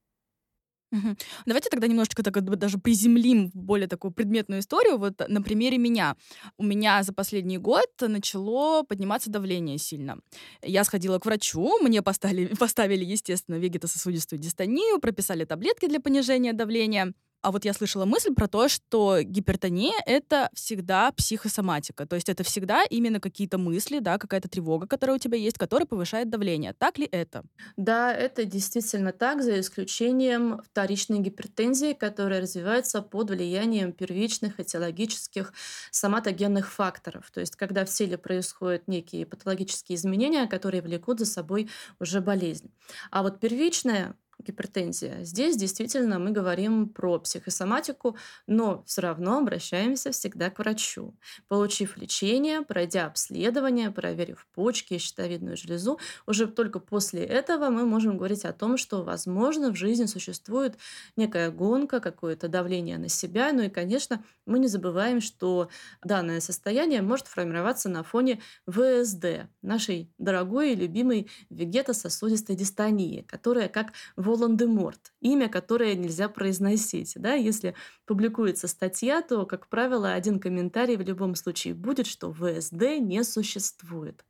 Давайте 1.46 1.70
тогда 1.70 1.88
немножечко 1.88 2.24
так 2.24 2.40
даже 2.44 2.78
приземлим 2.78 3.50
более 3.54 3.88
такую 3.88 4.12
предметную 4.12 4.62
историю. 4.62 4.98
Вот 4.98 5.28
на 5.28 5.42
примере 5.42 5.78
меня. 5.78 6.16
У 6.58 6.63
меня 6.63 7.02
за 7.04 7.13
последний 7.13 7.58
год 7.58 7.88
начало 8.00 8.84
подниматься 8.84 9.32
давление 9.32 9.78
сильно. 9.78 10.20
Я 10.62 10.84
сходила 10.84 11.18
к 11.20 11.25
врачу, 11.25 11.80
мне 11.82 12.02
поставили, 12.02 12.54
поставили 12.60 13.04
естественно, 13.04 13.56
вегетососудистую 13.56 14.40
дистонию, 14.40 15.00
прописали 15.00 15.46
таблетки 15.46 15.88
для 15.88 16.00
понижения 16.00 16.54
давления. 16.54 17.13
А 17.44 17.52
вот 17.52 17.66
я 17.66 17.74
слышала 17.74 18.06
мысль 18.06 18.34
про 18.34 18.48
то, 18.48 18.70
что 18.70 19.22
гипертония— 19.22 19.96
это 20.06 20.50
всегда 20.54 21.12
психосоматика. 21.12 22.06
То 22.06 22.16
есть 22.16 22.30
это 22.30 22.44
всегда 22.44 22.86
именно 22.86 23.20
какие-то 23.20 23.58
мысли, 23.58 24.00
да, 24.00 24.18
какая-то 24.18 24.48
тревога, 24.48 24.88
которая 24.88 25.18
у 25.18 25.20
тебя 25.20 25.38
есть, 25.38 25.58
которая 25.58 25.86
повышает 25.86 26.30
давление. 26.30 26.74
Так 26.74 26.98
ли 26.98 27.06
это? 27.12 27.44
Да, 27.76 28.14
это 28.14 28.46
действительно 28.46 29.12
так, 29.12 29.44
за 29.44 29.60
исключением 29.60 30.62
вторичной 30.64 31.20
гипертензии, 31.20 31.92
которая 31.92 32.40
развивается 32.40 33.02
под 33.02 33.32
влиянием 33.32 33.92
первичных 33.92 34.62
этиологических 34.62 35.52
соматогенных 35.92 36.72
факторов. 36.72 37.30
То 37.32 37.42
есть 37.42 37.58
когда 37.58 37.84
в 37.84 37.90
теле 37.90 38.18
происходят 38.18 38.88
некие 38.88 39.26
патологические 39.26 39.98
изменения, 39.98 40.48
которые 40.48 40.82
влекут 40.82 41.20
за 41.20 41.26
собой 41.26 41.70
уже 42.00 42.22
болезнь. 42.22 42.72
А 43.12 43.22
вот 43.22 43.42
первичная 43.42 44.16
гипертензия. 44.44 45.24
Здесь 45.24 45.58
действительно 45.58 46.20
мы 46.20 46.32
говорим 46.32 46.90
про 46.90 47.20
психосоматику, 47.20 48.18
но 48.48 48.84
все 48.86 49.02
равно 49.02 49.40
обращаемся 49.40 50.12
всегда 50.12 50.50
к 50.50 50.60
врачу. 50.60 51.16
Получив 51.48 51.98
лечение, 51.98 52.62
пройдя 52.62 53.08
обследование, 53.08 53.92
проверив 53.92 54.48
почки 54.54 54.98
щитовидную 54.98 55.58
железу, 55.58 56.00
уже 56.28 56.48
только 56.48 56.80
после 56.80 57.24
этого 57.24 57.70
мы 57.70 57.86
можем 57.86 58.18
говорить 58.18 58.46
о 58.46 58.54
том, 58.54 58.78
что, 58.78 59.04
возможно, 59.04 59.72
в 59.72 59.76
жизни 59.76 60.06
существует 60.06 60.78
некая 61.16 61.50
гонка, 61.52 62.00
какое-то 62.00 62.48
давление 62.48 62.98
на 62.98 63.10
себя. 63.10 63.52
Ну 63.54 63.64
и, 63.64 63.70
конечно, 63.70 64.24
мы 64.46 64.60
не 64.60 64.68
забываем, 64.68 65.22
что 65.22 65.70
данное 66.04 66.40
состояние 66.40 67.02
может 67.02 67.28
формироваться 67.28 67.90
на 67.90 68.04
фоне 68.04 68.42
ВСД, 68.68 69.48
нашей 69.62 70.12
дорогой 70.18 70.74
и 70.74 70.76
любимой 70.76 71.30
вегетососудистой 71.50 72.56
дистонии, 72.56 73.22
которая 73.28 73.70
как 73.70 73.94
Волан-де-Морт, 74.34 75.13
имя, 75.22 75.48
которое 75.48 75.94
нельзя 75.96 76.28
произносить. 76.28 77.13
Да? 77.16 77.34
Если 77.34 77.75
публикуется 78.06 78.68
статья, 78.68 79.22
то, 79.22 79.46
как 79.46 79.70
правило, 79.70 80.13
один 80.13 80.40
комментарий 80.40 80.98
в 80.98 81.02
любом 81.02 81.36
случае 81.36 81.75
будет, 81.75 82.08
что 82.08 82.34
ВСД 82.34 83.00
не 83.00 83.24
существует. 83.24 84.25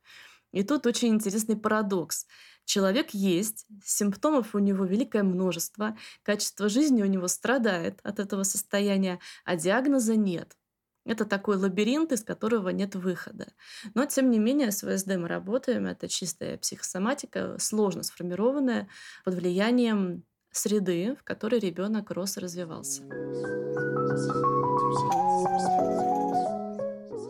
И 0.52 0.64
тут 0.64 0.86
очень 0.86 1.10
интересный 1.10 1.56
парадокс. 1.56 2.28
Человек 2.66 3.12
есть, 3.12 3.66
симптомов 3.84 4.56
у 4.56 4.60
него 4.60 4.86
великое 4.86 5.24
множество, 5.24 5.98
качество 6.22 6.70
жизни 6.70 7.02
у 7.02 7.08
него 7.08 7.28
страдает 7.28 8.00
от 8.04 8.20
этого 8.20 8.44
состояния, 8.44 9.20
а 9.46 9.56
диагноза 9.56 10.16
нет. 10.16 10.58
Это 11.06 11.26
такой 11.26 11.58
лабиринт, 11.58 12.12
из 12.14 12.24
которого 12.24 12.70
нет 12.70 12.96
выхода. 12.96 13.48
Но, 13.94 14.06
тем 14.06 14.32
не 14.32 14.40
менее, 14.40 14.72
с 14.72 14.82
ВСД 14.82 15.18
мы 15.18 15.28
работаем. 15.28 15.86
Это 15.86 16.08
чистая 16.08 16.58
психосоматика, 16.58 17.58
сложно 17.60 18.04
сформированная 18.04 18.88
под 19.26 19.36
влиянием 19.36 20.24
среды, 20.52 21.16
в 21.20 21.24
которой 21.24 21.60
ребенок 21.60 22.12
рос 22.12 22.38
и 22.38 22.40
развивался. 22.40 23.04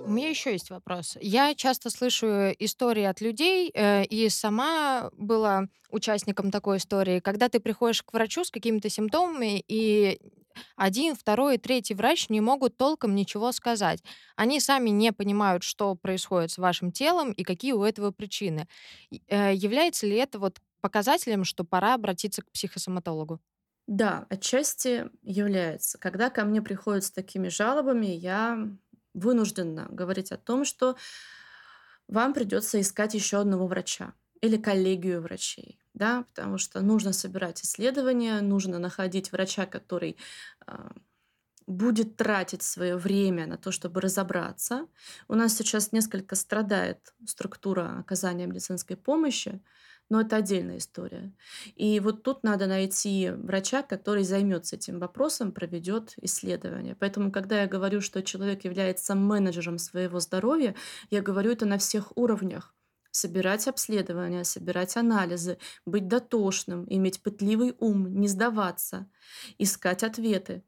У 0.06 0.16
меня 0.16 0.30
еще 0.30 0.52
есть 0.52 0.70
вопрос. 0.70 1.18
Я 1.22 1.56
часто 1.56 1.90
слышу 1.90 2.52
истории 2.60 3.04
от 3.04 3.22
людей, 3.22 3.72
э, 3.74 4.04
и 4.06 4.30
сама 4.30 5.10
была 5.18 5.68
участником 5.90 6.52
такой 6.52 6.78
истории, 6.78 7.20
когда 7.20 7.50
ты 7.50 7.60
приходишь 7.60 8.04
к 8.04 8.14
врачу 8.14 8.44
с 8.44 8.52
какими-то 8.52 8.90
симптомами, 8.90 9.64
и 9.68 10.20
один, 10.76 11.16
второй, 11.16 11.58
третий 11.58 11.94
врач 11.96 12.30
не 12.30 12.42
могут 12.42 12.78
толком 12.78 13.16
ничего 13.16 13.52
сказать. 13.52 14.04
Они 14.36 14.60
сами 14.60 14.90
не 14.90 15.12
понимают, 15.14 15.64
что 15.64 15.96
происходит 15.96 16.52
с 16.52 16.58
вашим 16.58 16.92
телом 16.92 17.32
и 17.32 17.44
какие 17.44 17.74
у 17.74 17.84
этого 17.84 18.12
причины. 18.12 18.68
Э, 19.28 19.54
является 19.54 20.06
ли 20.08 20.16
это 20.16 20.40
вот 20.40 20.60
показателем, 20.82 21.44
что 21.46 21.64
пора 21.64 21.94
обратиться 21.96 22.42
к 22.42 22.52
психосоматологу? 22.52 23.40
Да, 23.88 24.26
отчасти 24.30 25.10
является. 25.22 25.98
Когда 25.98 26.30
ко 26.30 26.46
мне 26.46 26.62
приходят 26.62 27.04
с 27.04 27.12
такими 27.12 27.50
жалобами, 27.50 28.06
я 28.08 28.70
вынуждена 29.14 29.88
говорить 29.90 30.32
о 30.32 30.38
том, 30.38 30.64
что 30.64 30.96
вам 32.08 32.34
придется 32.34 32.80
искать 32.82 33.14
еще 33.14 33.38
одного 33.40 33.68
врача 33.68 34.14
или 34.42 34.58
коллегию 34.58 35.22
врачей, 35.22 35.80
да, 35.94 36.24
потому 36.24 36.58
что 36.58 36.82
нужно 36.82 37.14
собирать 37.14 37.64
исследования, 37.64 38.42
нужно 38.42 38.80
находить 38.80 39.32
врача, 39.32 39.66
который 39.66 40.18
э, 40.68 40.90
будет 41.68 42.18
тратить 42.18 42.64
свое 42.64 42.98
время 42.98 43.48
на 43.48 43.58
то, 43.58 43.72
чтобы 43.72 44.02
разобраться. 44.02 44.88
У 45.28 45.36
нас 45.36 45.56
сейчас 45.56 45.92
несколько 45.92 46.36
страдает 46.36 47.14
структура 47.26 48.00
оказания 48.00 48.48
медицинской 48.48 48.98
помощи, 48.98 49.62
но 50.10 50.22
это 50.22 50.36
отдельная 50.36 50.78
история. 50.78 51.34
И 51.76 52.00
вот 52.00 52.24
тут 52.24 52.44
надо 52.44 52.68
найти 52.68 53.32
врача, 53.32 53.84
который 53.84 54.24
займется 54.24 54.76
этим 54.76 55.00
вопросом, 55.00 55.52
проведет 55.52 56.14
исследование. 56.22 56.96
Поэтому, 57.00 57.32
когда 57.32 57.62
я 57.62 57.68
говорю, 57.68 58.02
что 58.02 58.22
человек 58.22 58.66
является 58.66 59.16
менеджером 59.16 59.78
своего 59.78 60.20
здоровья, 60.20 60.76
я 61.10 61.22
говорю 61.22 61.52
это 61.52 61.66
на 61.66 61.78
всех 61.78 62.16
уровнях 62.18 62.76
собирать 63.14 63.68
обследования, 63.68 64.44
собирать 64.44 64.98
анализы, 64.98 65.58
быть 65.86 66.08
дотошным, 66.08 66.86
иметь 66.90 67.22
пытливый 67.22 67.76
ум, 67.80 68.20
не 68.20 68.28
сдаваться, 68.28 69.08
искать 69.58 70.04
ответы. 70.04 70.64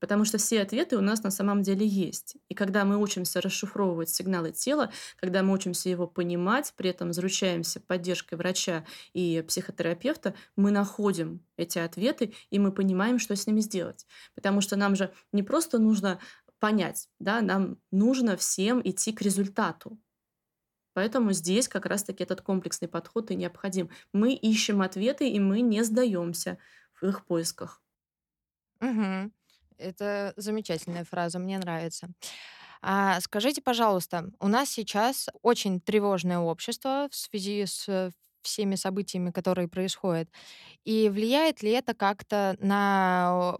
Потому 0.00 0.24
что 0.24 0.38
все 0.38 0.60
ответы 0.60 0.96
у 0.96 1.00
нас 1.00 1.24
на 1.24 1.30
самом 1.30 1.62
деле 1.62 1.84
есть. 1.84 2.36
И 2.48 2.54
когда 2.54 2.84
мы 2.84 2.98
учимся 2.98 3.40
расшифровывать 3.40 4.10
сигналы 4.10 4.52
тела, 4.52 4.92
когда 5.16 5.42
мы 5.42 5.52
учимся 5.52 5.88
его 5.88 6.06
понимать, 6.06 6.72
при 6.76 6.90
этом 6.90 7.12
заручаемся 7.12 7.80
поддержкой 7.80 8.36
врача 8.36 8.84
и 9.12 9.42
психотерапевта, 9.48 10.34
мы 10.54 10.70
находим 10.70 11.40
эти 11.56 11.78
ответы, 11.78 12.32
и 12.50 12.60
мы 12.60 12.70
понимаем, 12.70 13.18
что 13.18 13.34
с 13.34 13.46
ними 13.48 13.60
сделать. 13.60 14.06
Потому 14.36 14.60
что 14.60 14.76
нам 14.76 14.94
же 14.94 15.12
не 15.32 15.42
просто 15.42 15.78
нужно 15.78 16.20
понять, 16.60 17.08
да, 17.18 17.40
нам 17.40 17.78
нужно 17.90 18.36
всем 18.36 18.80
идти 18.84 19.12
к 19.12 19.22
результату. 19.22 19.98
Поэтому 20.98 21.32
здесь 21.32 21.68
как 21.68 21.86
раз-таки 21.86 22.24
этот 22.24 22.40
комплексный 22.42 22.88
подход 22.88 23.30
и 23.30 23.36
необходим. 23.36 23.88
Мы 24.12 24.34
ищем 24.34 24.82
ответы, 24.82 25.28
и 25.30 25.38
мы 25.38 25.60
не 25.60 25.84
сдаемся 25.84 26.58
в 27.00 27.06
их 27.06 27.24
поисках. 27.24 27.82
Мгм. 28.80 29.32
Это 29.78 30.32
замечательная 30.36 31.04
фраза, 31.04 31.38
мне 31.38 31.58
нравится. 31.58 32.08
А, 32.82 33.20
скажите, 33.20 33.62
пожалуйста, 33.62 34.30
у 34.40 34.48
нас 34.48 34.70
сейчас 34.70 35.28
очень 35.42 35.80
тревожное 35.80 36.38
общество 36.38 37.08
в 37.10 37.16
связи 37.16 37.66
с 37.66 38.12
всеми 38.42 38.76
событиями, 38.76 39.30
которые 39.30 39.68
происходят. 39.68 40.28
И 40.84 41.10
влияет 41.10 41.62
ли 41.62 41.72
это 41.72 41.94
как-то 41.94 42.56
на 42.60 43.56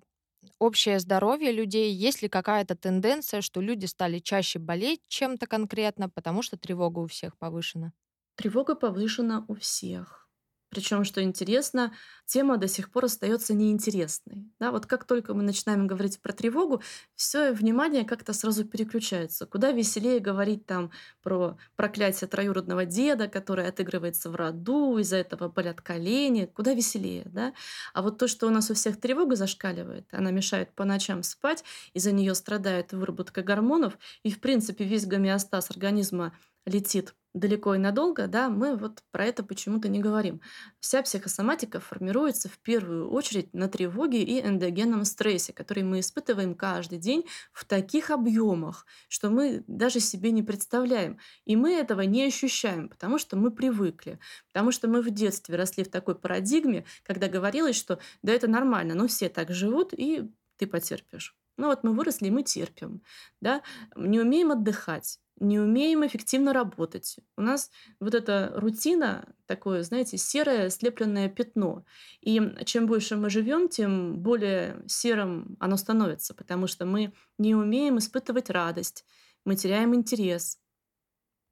общее 0.58 0.98
здоровье 1.00 1.52
людей? 1.52 1.92
Есть 1.92 2.22
ли 2.22 2.28
какая-то 2.28 2.76
тенденция, 2.76 3.40
что 3.40 3.60
люди 3.60 3.86
стали 3.86 4.18
чаще 4.18 4.58
болеть 4.58 5.02
чем-то 5.08 5.46
конкретно, 5.46 6.08
потому 6.08 6.42
что 6.42 6.56
тревога 6.58 7.00
у 7.00 7.06
всех 7.06 7.38
повышена? 7.38 7.92
Тревога 8.36 8.74
повышена 8.74 9.44
у 9.48 9.54
всех. 9.54 10.27
Причем, 10.70 11.04
что 11.04 11.22
интересно, 11.22 11.94
тема 12.26 12.58
до 12.58 12.68
сих 12.68 12.90
пор 12.90 13.06
остается 13.06 13.54
неинтересной. 13.54 14.46
Да, 14.60 14.70
вот 14.70 14.84
как 14.86 15.04
только 15.04 15.32
мы 15.32 15.42
начинаем 15.42 15.86
говорить 15.86 16.20
про 16.20 16.32
тревогу, 16.32 16.82
все 17.14 17.52
внимание 17.52 18.04
как-то 18.04 18.34
сразу 18.34 18.64
переключается. 18.66 19.46
Куда 19.46 19.72
веселее 19.72 20.20
говорить 20.20 20.66
там 20.66 20.90
про 21.22 21.56
проклятие 21.76 22.28
троюродного 22.28 22.84
деда, 22.84 23.28
который 23.28 23.66
отыгрывается 23.66 24.30
в 24.30 24.36
роду, 24.36 24.98
из-за 24.98 25.16
этого 25.16 25.48
болят 25.48 25.80
колени, 25.80 26.44
куда 26.44 26.74
веселее. 26.74 27.24
Да? 27.26 27.54
А 27.94 28.02
вот 28.02 28.18
то, 28.18 28.28
что 28.28 28.46
у 28.46 28.50
нас 28.50 28.70
у 28.70 28.74
всех 28.74 29.00
тревога 29.00 29.36
зашкаливает, 29.36 30.06
она 30.12 30.30
мешает 30.30 30.74
по 30.74 30.84
ночам 30.84 31.22
спать, 31.22 31.64
из-за 31.94 32.12
нее 32.12 32.34
страдает 32.34 32.92
выработка 32.92 33.42
гормонов, 33.42 33.98
и, 34.22 34.30
в 34.30 34.40
принципе, 34.40 34.84
весь 34.84 35.06
гомеостаз 35.06 35.70
организма 35.70 36.34
летит 36.68 37.14
далеко 37.34 37.74
и 37.74 37.78
надолго, 37.78 38.26
да, 38.26 38.48
мы 38.48 38.76
вот 38.76 39.02
про 39.10 39.26
это 39.26 39.42
почему-то 39.42 39.88
не 39.88 40.00
говорим. 40.00 40.40
Вся 40.80 41.02
психосоматика 41.02 41.80
формируется 41.80 42.48
в 42.48 42.58
первую 42.58 43.10
очередь 43.10 43.52
на 43.54 43.68
тревоге 43.68 44.22
и 44.22 44.40
эндогенном 44.40 45.04
стрессе, 45.04 45.52
который 45.52 45.82
мы 45.82 46.00
испытываем 46.00 46.54
каждый 46.54 46.98
день 46.98 47.26
в 47.52 47.64
таких 47.64 48.10
объемах, 48.10 48.86
что 49.08 49.30
мы 49.30 49.64
даже 49.66 50.00
себе 50.00 50.30
не 50.30 50.42
представляем. 50.42 51.18
И 51.44 51.56
мы 51.56 51.72
этого 51.72 52.02
не 52.02 52.24
ощущаем, 52.24 52.88
потому 52.88 53.18
что 53.18 53.36
мы 53.36 53.50
привыкли, 53.50 54.18
потому 54.48 54.72
что 54.72 54.88
мы 54.88 55.02
в 55.02 55.10
детстве 55.10 55.56
росли 55.56 55.84
в 55.84 55.90
такой 55.90 56.14
парадигме, 56.14 56.84
когда 57.04 57.28
говорилось, 57.28 57.76
что 57.76 57.98
да, 58.22 58.32
это 58.32 58.48
нормально, 58.48 58.94
но 58.94 59.06
все 59.06 59.28
так 59.28 59.52
живут, 59.52 59.92
и 59.92 60.30
ты 60.56 60.66
потерпишь. 60.66 61.36
Ну 61.58 61.66
вот 61.66 61.84
мы 61.84 61.92
выросли, 61.92 62.28
и 62.28 62.30
мы 62.30 62.42
терпим. 62.42 63.02
Да? 63.40 63.62
Не 63.96 64.20
умеем 64.20 64.50
отдыхать 64.50 65.20
не 65.40 65.58
умеем 65.58 66.06
эффективно 66.06 66.52
работать. 66.52 67.16
У 67.36 67.42
нас 67.42 67.70
вот 68.00 68.14
эта 68.14 68.52
рутина, 68.54 69.32
такое, 69.46 69.82
знаете, 69.82 70.18
серое 70.18 70.70
слепленное 70.70 71.28
пятно. 71.28 71.84
И 72.20 72.40
чем 72.64 72.86
больше 72.86 73.16
мы 73.16 73.30
живем, 73.30 73.68
тем 73.68 74.18
более 74.20 74.82
серым 74.86 75.56
оно 75.60 75.76
становится, 75.76 76.34
потому 76.34 76.66
что 76.66 76.86
мы 76.86 77.12
не 77.38 77.54
умеем 77.54 77.98
испытывать 77.98 78.50
радость, 78.50 79.04
мы 79.44 79.56
теряем 79.56 79.94
интерес. 79.94 80.58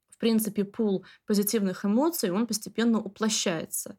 В 0.09 0.17
принципе, 0.17 0.65
пул 0.65 1.05
позитивных 1.25 1.85
эмоций, 1.85 2.31
он 2.31 2.47
постепенно 2.47 2.99
уплощается. 2.99 3.97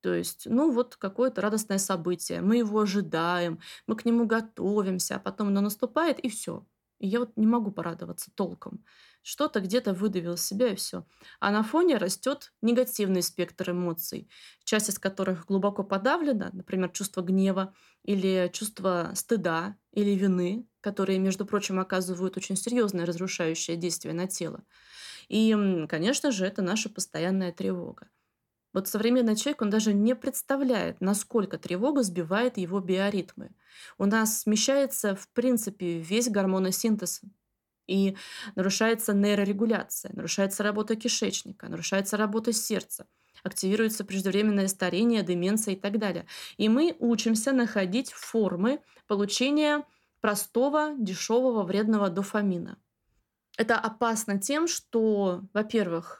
То 0.00 0.14
есть, 0.14 0.46
ну 0.46 0.70
вот 0.72 0.96
какое-то 0.96 1.40
радостное 1.40 1.78
событие, 1.78 2.40
мы 2.40 2.56
его 2.58 2.80
ожидаем, 2.80 3.60
мы 3.86 3.96
к 3.96 4.04
нему 4.04 4.26
готовимся, 4.26 5.16
а 5.16 5.18
потом 5.20 5.48
оно 5.48 5.60
наступает 5.60 6.18
и 6.20 6.28
все. 6.28 6.66
И 6.98 7.06
я 7.08 7.20
вот 7.20 7.32
не 7.36 7.46
могу 7.46 7.70
порадоваться 7.70 8.30
толком. 8.34 8.84
Что-то 9.22 9.60
где-то 9.60 9.92
выдавил 9.94 10.34
из 10.34 10.44
себя 10.44 10.68
и 10.68 10.74
все. 10.74 11.06
А 11.40 11.50
на 11.50 11.62
фоне 11.62 11.96
растет 11.98 12.52
негативный 12.62 13.22
спектр 13.22 13.70
эмоций, 13.70 14.28
часть 14.64 14.88
из 14.88 14.98
которых 14.98 15.46
глубоко 15.46 15.82
подавлена, 15.84 16.50
например, 16.52 16.90
чувство 16.90 17.22
гнева 17.22 17.74
или 18.02 18.50
чувство 18.52 19.12
стыда 19.14 19.76
или 19.92 20.10
вины, 20.10 20.66
которые, 20.80 21.18
между 21.18 21.44
прочим, 21.46 21.78
оказывают 21.80 22.36
очень 22.36 22.56
серьезное 22.56 23.06
разрушающее 23.06 23.76
действие 23.76 24.14
на 24.14 24.26
тело. 24.26 24.62
И, 25.28 25.86
конечно 25.88 26.32
же, 26.32 26.46
это 26.46 26.62
наша 26.62 26.88
постоянная 26.90 27.52
тревога. 27.52 28.08
Вот 28.72 28.86
современный 28.88 29.36
человек, 29.36 29.62
он 29.62 29.70
даже 29.70 29.92
не 29.92 30.14
представляет, 30.14 31.00
насколько 31.00 31.58
тревога 31.58 32.02
сбивает 32.02 32.56
его 32.56 32.80
биоритмы. 32.80 33.50
У 33.98 34.06
нас 34.06 34.40
смещается, 34.40 35.16
в 35.16 35.28
принципе, 35.30 35.98
весь 35.98 36.28
гормоносинтез. 36.28 37.22
И 37.86 38.16
нарушается 38.54 39.12
нейрорегуляция, 39.12 40.12
нарушается 40.14 40.62
работа 40.62 40.94
кишечника, 40.94 41.68
нарушается 41.68 42.16
работа 42.16 42.52
сердца, 42.52 43.08
активируется 43.42 44.04
преждевременное 44.04 44.68
старение, 44.68 45.24
деменция 45.24 45.74
и 45.74 45.76
так 45.76 45.98
далее. 45.98 46.26
И 46.56 46.68
мы 46.68 46.94
учимся 47.00 47.52
находить 47.52 48.12
формы 48.12 48.80
получения 49.08 49.84
простого, 50.20 50.94
дешевого, 50.96 51.64
вредного 51.64 52.10
дофамина. 52.10 52.78
Это 53.58 53.78
опасно 53.78 54.38
тем, 54.38 54.68
что, 54.68 55.42
во-первых, 55.52 56.19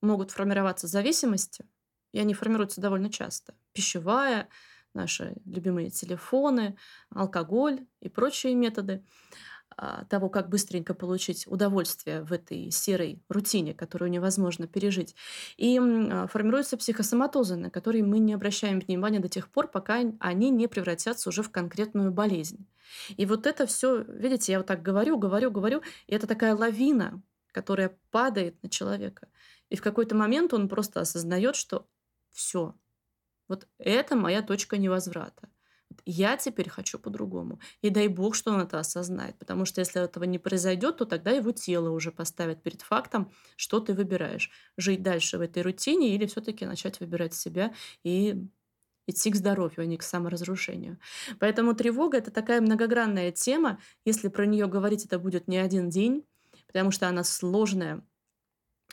могут 0.00 0.30
формироваться 0.30 0.86
зависимости, 0.86 1.64
и 2.12 2.18
они 2.18 2.34
формируются 2.34 2.80
довольно 2.80 3.10
часто. 3.10 3.54
Пищевая, 3.72 4.48
наши 4.94 5.36
любимые 5.44 5.90
телефоны, 5.90 6.76
алкоголь 7.10 7.86
и 8.00 8.08
прочие 8.08 8.54
методы 8.54 9.04
а, 9.80 10.04
того, 10.06 10.28
как 10.28 10.48
быстренько 10.48 10.92
получить 10.92 11.46
удовольствие 11.46 12.22
в 12.22 12.32
этой 12.32 12.70
серой 12.70 13.22
рутине, 13.28 13.74
которую 13.74 14.10
невозможно 14.10 14.66
пережить. 14.66 15.14
И 15.56 15.78
а, 15.78 16.26
формируются 16.26 16.76
психосоматозы, 16.76 17.54
на 17.54 17.70
которые 17.70 18.02
мы 18.02 18.18
не 18.18 18.34
обращаем 18.34 18.80
внимания 18.80 19.20
до 19.20 19.28
тех 19.28 19.48
пор, 19.48 19.68
пока 19.68 20.00
они 20.18 20.50
не 20.50 20.66
превратятся 20.66 21.28
уже 21.28 21.42
в 21.42 21.50
конкретную 21.50 22.10
болезнь. 22.10 22.66
И 23.16 23.24
вот 23.24 23.46
это 23.46 23.66
все, 23.66 24.02
видите, 24.02 24.52
я 24.52 24.58
вот 24.58 24.66
так 24.66 24.82
говорю, 24.82 25.16
говорю, 25.18 25.50
говорю, 25.50 25.82
и 26.08 26.14
это 26.14 26.26
такая 26.26 26.56
лавина, 26.56 27.22
которая 27.52 27.96
падает 28.10 28.60
на 28.62 28.68
человека. 28.68 29.28
И 29.70 29.76
в 29.76 29.82
какой-то 29.82 30.14
момент 30.14 30.54
он 30.54 30.68
просто 30.68 31.00
осознает, 31.00 31.56
что 31.56 31.86
все, 32.32 32.74
вот 33.48 33.66
это 33.78 34.16
моя 34.16 34.42
точка 34.42 34.76
невозврата. 34.76 35.48
Я 36.04 36.36
теперь 36.36 36.68
хочу 36.68 36.98
по-другому. 36.98 37.60
И 37.80 37.90
дай 37.90 38.08
бог, 38.08 38.34
что 38.34 38.52
он 38.52 38.60
это 38.60 38.78
осознает. 38.78 39.38
Потому 39.38 39.64
что 39.64 39.80
если 39.80 40.02
этого 40.02 40.24
не 40.24 40.38
произойдет, 40.38 40.98
то 40.98 41.06
тогда 41.06 41.30
его 41.30 41.50
тело 41.52 41.90
уже 41.90 42.12
поставит 42.12 42.62
перед 42.62 42.82
фактом, 42.82 43.32
что 43.56 43.80
ты 43.80 43.94
выбираешь. 43.94 44.50
Жить 44.76 45.02
дальше 45.02 45.38
в 45.38 45.40
этой 45.40 45.62
рутине 45.62 46.14
или 46.14 46.26
все-таки 46.26 46.66
начать 46.66 47.00
выбирать 47.00 47.34
себя 47.34 47.74
и 48.04 48.46
идти 49.06 49.30
к 49.30 49.36
здоровью, 49.36 49.80
а 49.82 49.86
не 49.86 49.96
к 49.96 50.02
саморазрушению. 50.02 50.98
Поэтому 51.40 51.74
тревога– 51.74 52.18
это 52.18 52.30
такая 52.30 52.60
многогранная 52.60 53.32
тема. 53.32 53.80
Если 54.04 54.28
про 54.28 54.44
нее 54.44 54.66
говорить, 54.66 55.06
это 55.06 55.18
будет 55.18 55.48
не 55.48 55.56
один 55.56 55.88
день, 55.88 56.26
потому 56.66 56.90
что 56.90 57.08
она 57.08 57.24
сложная, 57.24 58.04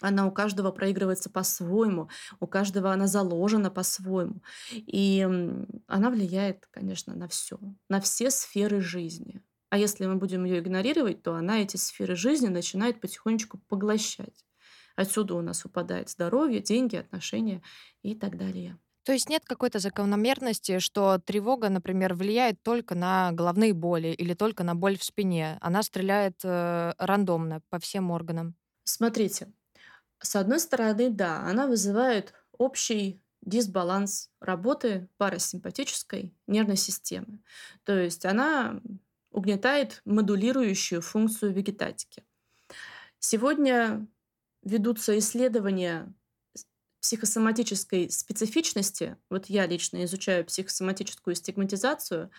она 0.02 0.28
у 0.28 0.32
каждого 0.32 0.72
проигрывается 0.72 1.30
по-своему, 1.30 2.10
у 2.40 2.48
каждого 2.48 2.92
она 2.92 3.08
заложена 3.08 3.72
по-своему. 3.72 4.42
И 4.72 5.22
она 5.88 6.10
влияет, 6.10 6.68
конечно, 6.72 7.16
на 7.16 7.28
все, 7.28 7.58
на 7.90 8.02
все 8.02 8.30
сферы 8.30 8.82
жизни. 8.82 9.42
А 9.70 9.78
если 9.78 10.06
мы 10.06 10.16
будем 10.16 10.46
ее 10.46 10.60
игнорировать, 10.60 11.24
то 11.24 11.36
она 11.36 11.62
эти 11.62 11.78
сферы 11.78 12.16
жизни 12.16 12.48
начинает 12.48 13.02
потихонечку 13.02 13.58
поглощать. 13.68 14.46
Отсюда 14.96 15.36
у 15.36 15.42
нас 15.42 15.66
упадает 15.66 16.10
здоровье, 16.10 16.62
деньги, 16.62 16.96
отношения 16.96 17.62
и 18.02 18.16
так 18.16 18.38
далее. 18.38 18.78
То 19.04 19.12
есть 19.12 19.30
нет 19.30 19.44
какой-то 19.46 19.78
закономерности, 19.78 20.80
что 20.80 21.20
тревога, 21.20 21.70
например, 21.70 22.16
влияет 22.16 22.64
только 22.64 22.96
на 22.96 23.32
головные 23.34 23.74
боли 23.74 24.08
или 24.08 24.34
только 24.34 24.64
на 24.64 24.74
боль 24.74 24.98
в 24.98 25.04
спине. 25.04 25.60
Она 25.62 25.84
стреляет 25.84 26.40
э, 26.44 26.94
рандомно 26.98 27.62
по 27.70 27.78
всем 27.78 28.10
органам. 28.10 28.56
Смотрите, 28.84 29.52
с 30.20 30.36
одной 30.36 30.60
стороны, 30.60 31.10
да, 31.10 31.42
она 31.42 31.68
вызывает 31.68 32.34
общий 32.58 33.22
дисбаланс 33.42 34.32
работы 34.40 35.08
парасимпатической 35.18 36.34
нервной 36.48 36.78
системы. 36.78 37.44
То 37.84 37.98
есть 37.98 38.26
она 38.26 38.82
угнетает 39.32 40.02
модулирующую 40.06 41.02
функцию 41.02 41.54
вегетатики. 41.54 42.24
Сегодня 43.20 44.08
ведутся 44.64 45.18
исследования 45.20 46.14
психосоматической 47.02 48.10
специфичности. 48.10 49.18
Вот 49.30 49.46
я 49.46 49.68
лично 49.68 50.04
изучаю 50.06 50.44
психосоматическую 50.46 51.36
стигматизацию, 51.36 52.32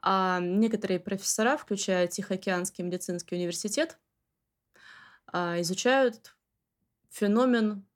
а 0.00 0.40
некоторые 0.40 1.00
профессора, 1.00 1.58
включая 1.58 2.06
Тихоокеанский 2.06 2.82
медицинский 2.82 3.34
университет, 3.34 3.98
а, 5.26 5.60
изучают 5.60 6.34
феномен 7.10 7.86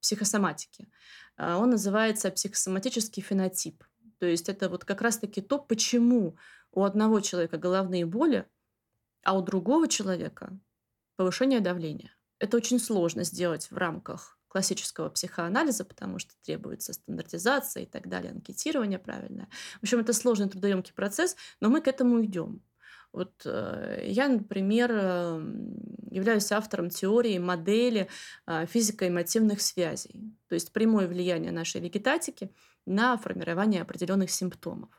психосоматики. 0.00 0.88
А, 1.36 1.58
он 1.58 1.70
называется 1.70 2.30
психосоматический 2.30 3.22
фенотип. 3.22 3.84
То 4.18 4.26
есть 4.26 4.48
это 4.48 4.68
вот 4.68 4.84
как 4.84 5.00
раз-таки 5.00 5.40
то, 5.40 5.58
почему 5.58 6.36
у 6.72 6.84
одного 6.84 7.20
человека 7.20 7.58
головные 7.58 8.06
боли, 8.06 8.46
а 9.22 9.36
у 9.36 9.42
другого 9.42 9.88
человека 9.88 10.58
повышение 11.16 11.60
давления. 11.60 12.14
Это 12.38 12.56
очень 12.56 12.78
сложно 12.78 13.24
сделать 13.24 13.70
в 13.70 13.76
рамках 13.76 14.38
классического 14.48 15.08
психоанализа, 15.08 15.84
потому 15.84 16.18
что 16.18 16.32
требуется 16.42 16.92
стандартизация 16.92 17.84
и 17.84 17.86
так 17.86 18.08
далее, 18.08 18.32
анкетирование 18.32 18.98
правильное. 18.98 19.48
В 19.80 19.82
общем, 19.82 19.98
это 19.98 20.12
сложный 20.12 20.48
трудоемкий 20.48 20.94
процесс, 20.94 21.36
но 21.60 21.70
мы 21.70 21.80
к 21.80 21.88
этому 21.88 22.24
идем. 22.24 22.62
Вот 23.14 23.42
э, 23.44 24.06
я, 24.08 24.28
например, 24.28 24.90
эм, 24.90 25.78
являюсь 26.10 26.50
автором 26.50 26.90
теории 26.90 27.38
модели 27.38 28.08
э, 28.46 28.66
физико-эмотивных 28.66 29.60
связей, 29.60 30.36
то 30.48 30.56
есть 30.56 30.72
прямое 30.72 31.06
влияние 31.06 31.52
нашей 31.52 31.80
вегетатики 31.80 32.50
на 32.86 33.16
формирование 33.16 33.82
определенных 33.82 34.32
симптомов. 34.32 34.90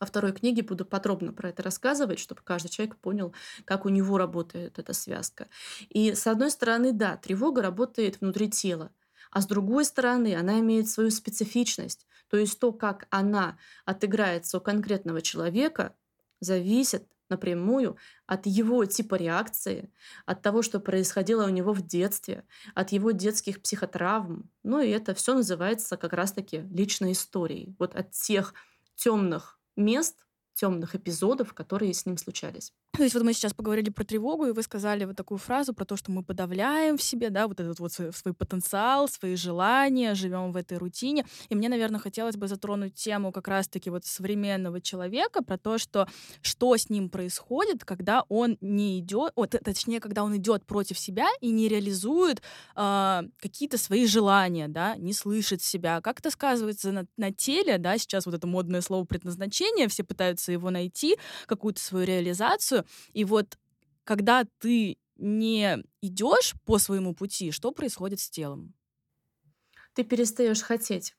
Во 0.00 0.06
второй 0.06 0.32
книге 0.32 0.62
буду 0.62 0.86
подробно 0.86 1.34
про 1.34 1.50
это 1.50 1.62
рассказывать, 1.62 2.18
чтобы 2.18 2.40
каждый 2.42 2.70
человек 2.70 2.96
понял, 2.96 3.34
как 3.66 3.84
у 3.84 3.90
него 3.90 4.16
работает 4.16 4.78
эта 4.78 4.94
связка. 4.94 5.50
И 5.90 6.14
с 6.14 6.26
одной 6.26 6.50
стороны, 6.50 6.94
да, 6.94 7.18
тревога 7.18 7.60
работает 7.60 8.22
внутри 8.22 8.48
тела, 8.48 8.92
а 9.30 9.42
с 9.42 9.46
другой 9.46 9.84
стороны, 9.84 10.34
она 10.34 10.58
имеет 10.60 10.88
свою 10.88 11.10
специфичность. 11.10 12.06
То 12.30 12.38
есть 12.38 12.58
то, 12.58 12.72
как 12.72 13.08
она 13.10 13.58
отыграется 13.84 14.56
у 14.56 14.60
конкретного 14.62 15.20
человека, 15.20 15.94
зависит 16.40 17.08
напрямую 17.28 17.96
от 18.26 18.46
его 18.46 18.84
типа 18.84 19.14
реакции, 19.14 19.92
от 20.26 20.42
того, 20.42 20.62
что 20.62 20.80
происходило 20.80 21.46
у 21.46 21.48
него 21.48 21.72
в 21.72 21.86
детстве, 21.86 22.44
от 22.74 22.92
его 22.92 23.12
детских 23.12 23.62
психотравм. 23.62 24.50
Ну 24.62 24.80
и 24.80 24.90
это 24.90 25.14
все 25.14 25.34
называется 25.34 25.96
как 25.96 26.12
раз-таки 26.12 26.62
личной 26.72 27.12
историей. 27.12 27.74
Вот 27.78 27.94
от 27.94 28.10
тех 28.10 28.54
темных 28.96 29.58
мест, 29.76 30.26
темных 30.54 30.94
эпизодов, 30.94 31.54
которые 31.54 31.94
с 31.94 32.04
ним 32.04 32.16
случались. 32.16 32.72
То 32.92 33.04
есть 33.04 33.14
вот 33.14 33.22
мы 33.22 33.32
сейчас 33.32 33.54
поговорили 33.54 33.90
про 33.90 34.04
тревогу, 34.04 34.46
и 34.46 34.52
вы 34.52 34.62
сказали 34.62 35.04
вот 35.04 35.16
такую 35.16 35.38
фразу 35.38 35.72
про 35.72 35.84
то, 35.84 35.96
что 35.96 36.10
мы 36.10 36.22
подавляем 36.24 36.98
в 36.98 37.02
себе, 37.02 37.30
да, 37.30 37.46
вот 37.46 37.60
этот 37.60 37.78
вот 37.78 37.92
свой, 37.92 38.12
свой 38.12 38.34
потенциал, 38.34 39.08
свои 39.08 39.36
желания, 39.36 40.14
живем 40.14 40.52
в 40.52 40.56
этой 40.56 40.76
рутине. 40.76 41.24
И 41.48 41.54
мне, 41.54 41.68
наверное, 41.68 42.00
хотелось 42.00 42.36
бы 42.36 42.48
затронуть 42.48 42.94
тему 42.94 43.30
как 43.32 43.48
раз-таки 43.48 43.90
вот 43.90 44.04
современного 44.04 44.80
человека, 44.80 45.42
про 45.42 45.56
то, 45.56 45.78
что 45.78 46.08
что 46.42 46.76
с 46.76 46.90
ним 46.90 47.10
происходит, 47.10 47.84
когда 47.84 48.24
он 48.28 48.58
не 48.60 48.98
идет, 48.98 49.32
вот, 49.36 49.54
точнее, 49.64 50.00
когда 50.00 50.24
он 50.24 50.36
идет 50.36 50.66
против 50.66 50.98
себя 50.98 51.28
и 51.40 51.50
не 51.50 51.68
реализует 51.68 52.42
э, 52.76 53.22
какие-то 53.38 53.78
свои 53.78 54.06
желания, 54.06 54.68
да, 54.68 54.96
не 54.96 55.12
слышит 55.12 55.62
себя. 55.62 56.00
Как 56.00 56.18
это 56.18 56.30
сказывается 56.30 56.92
на, 56.92 57.06
на 57.16 57.32
теле, 57.32 57.78
да, 57.78 57.98
сейчас 57.98 58.26
вот 58.26 58.34
это 58.34 58.46
модное 58.46 58.80
слово 58.80 59.04
предназначение, 59.04 59.88
все 59.88 60.02
пытаются 60.02 60.52
его 60.52 60.70
найти, 60.70 61.16
какую-то 61.46 61.80
свою 61.80 62.04
реализацию, 62.06 62.79
и 63.12 63.24
вот 63.24 63.58
когда 64.04 64.44
ты 64.58 64.98
не 65.16 65.84
идешь 66.00 66.54
по 66.64 66.78
своему 66.78 67.14
пути, 67.14 67.50
что 67.50 67.72
происходит 67.72 68.20
с 68.20 68.30
телом? 68.30 68.74
Ты 69.94 70.04
перестаешь 70.04 70.62
хотеть. 70.62 71.16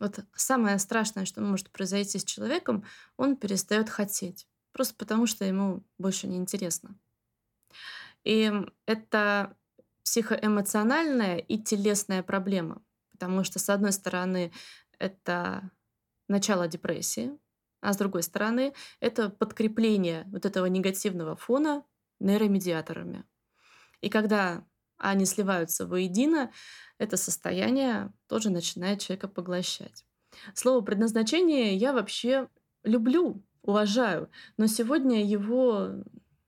Вот 0.00 0.20
самое 0.34 0.78
страшное, 0.78 1.24
что 1.24 1.40
может 1.40 1.70
произойти 1.70 2.18
с 2.18 2.24
человеком, 2.24 2.84
он 3.16 3.36
перестает 3.36 3.88
хотеть. 3.90 4.48
Просто 4.72 4.94
потому, 4.96 5.26
что 5.26 5.44
ему 5.44 5.84
больше 5.98 6.26
не 6.26 6.36
интересно. 6.36 6.98
И 8.24 8.50
это 8.86 9.56
психоэмоциональная 10.04 11.38
и 11.38 11.58
телесная 11.58 12.22
проблема. 12.22 12.82
потому 13.12 13.44
что, 13.44 13.58
с 13.60 13.70
одной 13.70 13.92
стороны, 13.92 14.52
это 14.98 15.70
начало 16.28 16.66
депрессии, 16.68 17.38
а 17.84 17.92
с 17.92 17.98
другой 17.98 18.22
стороны, 18.22 18.72
это 19.00 19.28
подкрепление 19.28 20.24
вот 20.32 20.46
этого 20.46 20.64
негативного 20.66 21.36
фона 21.36 21.84
нейромедиаторами. 22.18 23.24
И 24.00 24.08
когда 24.08 24.64
они 24.96 25.26
сливаются 25.26 25.86
воедино, 25.86 26.50
это 26.96 27.18
состояние 27.18 28.10
тоже 28.26 28.48
начинает 28.48 29.00
человека 29.00 29.28
поглощать. 29.28 30.06
Слово 30.54 30.80
предназначение 30.80 31.76
я 31.76 31.92
вообще 31.92 32.48
люблю, 32.84 33.44
уважаю, 33.60 34.30
но 34.56 34.66
сегодня 34.66 35.22
его 35.22 35.90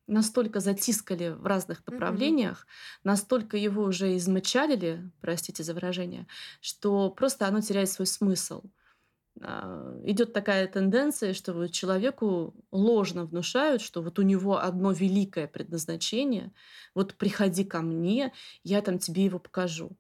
настолько 0.07 0.61
затискали 0.61 1.31
в 1.31 1.45
разных 1.45 1.87
направлениях, 1.87 2.67
настолько 3.05 3.59
его 3.59 3.83
уже 3.83 4.17
измочалили, 4.17 5.11
простите 5.21 5.63
за 5.63 5.75
выражение, 5.75 6.27
что 6.63 7.11
просто 7.11 7.47
оно 7.47 7.61
теряет 7.61 7.91
свой 7.91 8.07
смысл. 8.07 8.63
А, 9.43 10.01
Идет 10.05 10.33
такая 10.33 10.67
тенденция, 10.67 11.35
что 11.35 11.53
вот 11.53 11.73
человеку 11.73 12.55
ложно 12.73 13.25
внушают, 13.25 13.83
что 13.83 14.03
вот 14.03 14.19
у 14.19 14.23
него 14.23 14.59
одно 14.59 14.93
великое 14.93 15.47
предназначение, 15.47 16.53
вот 16.95 17.15
приходи 17.15 17.65
ко 17.65 17.83
мне, 17.83 18.33
я 18.65 18.81
там 18.83 18.99
тебе 18.99 19.25
его 19.25 19.39
покажу. 19.39 19.97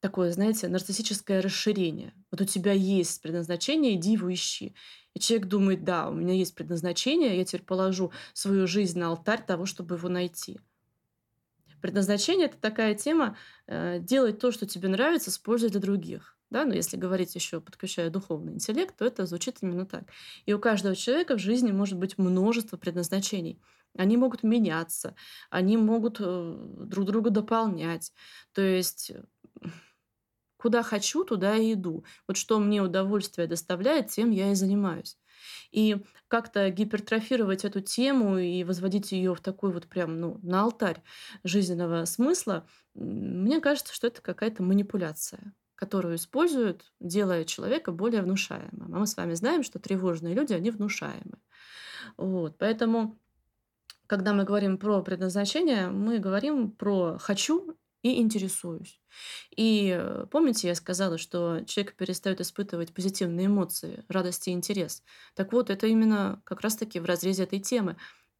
Такое, 0.00 0.32
знаете, 0.32 0.68
нарциссическое 0.68 1.42
расширение. 1.42 2.14
Вот 2.30 2.40
у 2.40 2.44
тебя 2.44 2.72
есть 2.72 3.20
предназначение, 3.22 3.96
иди 3.96 4.12
его 4.12 4.32
ищи. 4.32 4.74
И 5.14 5.20
человек 5.20 5.48
думает, 5.48 5.84
да, 5.84 6.08
у 6.08 6.14
меня 6.14 6.34
есть 6.34 6.54
предназначение, 6.54 7.36
я 7.36 7.44
теперь 7.44 7.64
положу 7.64 8.12
свою 8.32 8.66
жизнь 8.68 8.98
на 8.98 9.08
алтарь 9.08 9.44
того, 9.44 9.66
чтобы 9.66 9.96
его 9.96 10.08
найти. 10.08 10.60
Предназначение 11.80 12.46
это 12.46 12.58
такая 12.58 12.94
тема 12.94 13.36
э, 13.66 13.98
делать 14.00 14.38
то, 14.40 14.52
что 14.52 14.66
тебе 14.66 14.88
нравится, 14.88 15.30
с 15.30 15.38
пользой 15.38 15.70
для 15.70 15.80
других. 15.80 16.37
Да, 16.50 16.64
но 16.64 16.74
если 16.74 16.96
говорить 16.96 17.34
еще, 17.34 17.60
подключая 17.60 18.10
духовный 18.10 18.54
интеллект, 18.54 18.96
то 18.96 19.04
это 19.04 19.26
звучит 19.26 19.58
именно 19.60 19.84
так. 19.84 20.04
И 20.46 20.52
у 20.54 20.58
каждого 20.58 20.96
человека 20.96 21.36
в 21.36 21.40
жизни 21.40 21.72
может 21.72 21.98
быть 21.98 22.16
множество 22.16 22.76
предназначений. 22.76 23.60
Они 23.96 24.16
могут 24.16 24.42
меняться, 24.42 25.14
они 25.50 25.76
могут 25.76 26.18
э, 26.20 26.56
друг 26.86 27.04
друга 27.06 27.30
дополнять. 27.30 28.12
То 28.52 28.62
есть 28.62 29.10
э, 29.10 29.22
куда 30.56 30.82
хочу, 30.82 31.24
туда 31.24 31.56
и 31.56 31.74
иду. 31.74 32.04
Вот 32.26 32.36
что 32.36 32.58
мне 32.58 32.82
удовольствие 32.82 33.46
доставляет, 33.46 34.08
тем 34.08 34.30
я 34.30 34.52
и 34.52 34.54
занимаюсь. 34.54 35.18
И 35.70 35.96
как-то 36.28 36.68
гипертрофировать 36.70 37.64
эту 37.64 37.80
тему 37.80 38.38
и 38.38 38.64
возводить 38.64 39.12
ее 39.12 39.34
в 39.34 39.40
такой 39.40 39.72
вот 39.72 39.86
прям, 39.86 40.18
ну, 40.20 40.38
на 40.42 40.62
алтарь 40.62 41.02
жизненного 41.44 42.04
смысла, 42.06 42.66
мне 42.94 43.60
кажется, 43.60 43.94
что 43.94 44.06
это 44.08 44.20
какая-то 44.22 44.62
манипуляция 44.62 45.54
которую 45.78 46.16
используют, 46.16 46.92
делая 46.98 47.44
человека 47.44 47.92
более 47.92 48.22
внушаемым. 48.22 48.92
А 48.94 48.98
мы 48.98 49.06
с 49.06 49.16
вами 49.16 49.34
знаем, 49.34 49.62
что 49.62 49.78
тревожные 49.78 50.34
люди, 50.34 50.52
они 50.52 50.72
внушаемы. 50.72 51.38
Вот. 52.16 52.58
Поэтому, 52.58 53.16
когда 54.08 54.34
мы 54.34 54.42
говорим 54.42 54.76
про 54.76 55.02
предназначение, 55.02 55.88
мы 55.88 56.18
говорим 56.18 56.72
про 56.72 57.16
«хочу» 57.18 57.76
и 58.02 58.20
«интересуюсь». 58.20 59.00
И 59.56 59.96
э, 59.96 60.26
помните, 60.32 60.66
я 60.66 60.74
сказала, 60.74 61.16
что 61.16 61.60
человек 61.64 61.94
перестает 61.94 62.40
испытывать 62.40 62.92
позитивные 62.92 63.46
эмоции, 63.46 64.04
радость 64.08 64.48
и 64.48 64.50
интерес. 64.50 65.04
Так 65.36 65.52
вот, 65.52 65.70
это 65.70 65.86
именно 65.86 66.42
как 66.42 66.60
раз-таки 66.60 66.98
в 66.98 67.04
разрезе 67.04 67.44
этой 67.44 67.60
темы. 67.60 67.96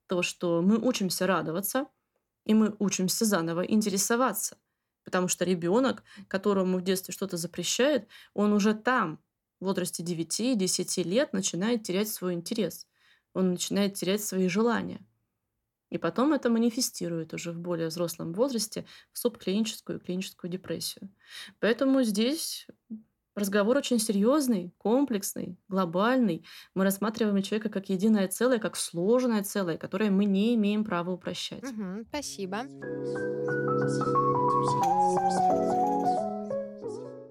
То, 0.08 0.22
что 0.22 0.60
мы 0.60 0.76
учимся 0.78 1.28
радоваться, 1.28 1.86
и 2.44 2.54
мы 2.54 2.74
учимся 2.80 3.24
заново 3.24 3.64
интересоваться. 3.64 4.56
Потому 5.08 5.26
что 5.28 5.46
ребенок, 5.46 6.04
которому 6.28 6.76
в 6.76 6.82
детстве 6.82 7.14
что-то 7.14 7.38
запрещает, 7.38 8.06
он 8.34 8.52
уже 8.52 8.74
там, 8.74 9.18
в 9.58 9.64
возрасте 9.64 10.02
9-10 10.02 11.02
лет, 11.02 11.32
начинает 11.32 11.82
терять 11.82 12.10
свой 12.10 12.34
интерес. 12.34 12.86
Он 13.32 13.52
начинает 13.52 13.94
терять 13.94 14.22
свои 14.22 14.48
желания. 14.48 15.00
И 15.88 15.96
потом 15.96 16.34
это 16.34 16.50
манифестирует 16.50 17.32
уже 17.32 17.52
в 17.52 17.58
более 17.58 17.88
взрослом 17.88 18.34
возрасте 18.34 18.84
в 19.14 19.18
субклиническую 19.18 19.98
и 19.98 20.02
клиническую 20.04 20.50
депрессию. 20.50 21.08
Поэтому 21.58 22.02
здесь 22.02 22.66
разговор 23.38 23.76
очень 23.76 23.98
серьезный, 23.98 24.72
комплексный, 24.78 25.56
глобальный. 25.68 26.44
Мы 26.74 26.84
рассматриваем 26.84 27.42
человека 27.42 27.68
как 27.68 27.88
единое 27.88 28.28
целое, 28.28 28.58
как 28.58 28.76
сложное 28.76 29.42
целое, 29.42 29.78
которое 29.78 30.10
мы 30.10 30.24
не 30.24 30.54
имеем 30.54 30.84
права 30.84 31.10
упрощать. 31.10 31.62
Мгм, 31.62 32.04
спасибо. 32.08 32.62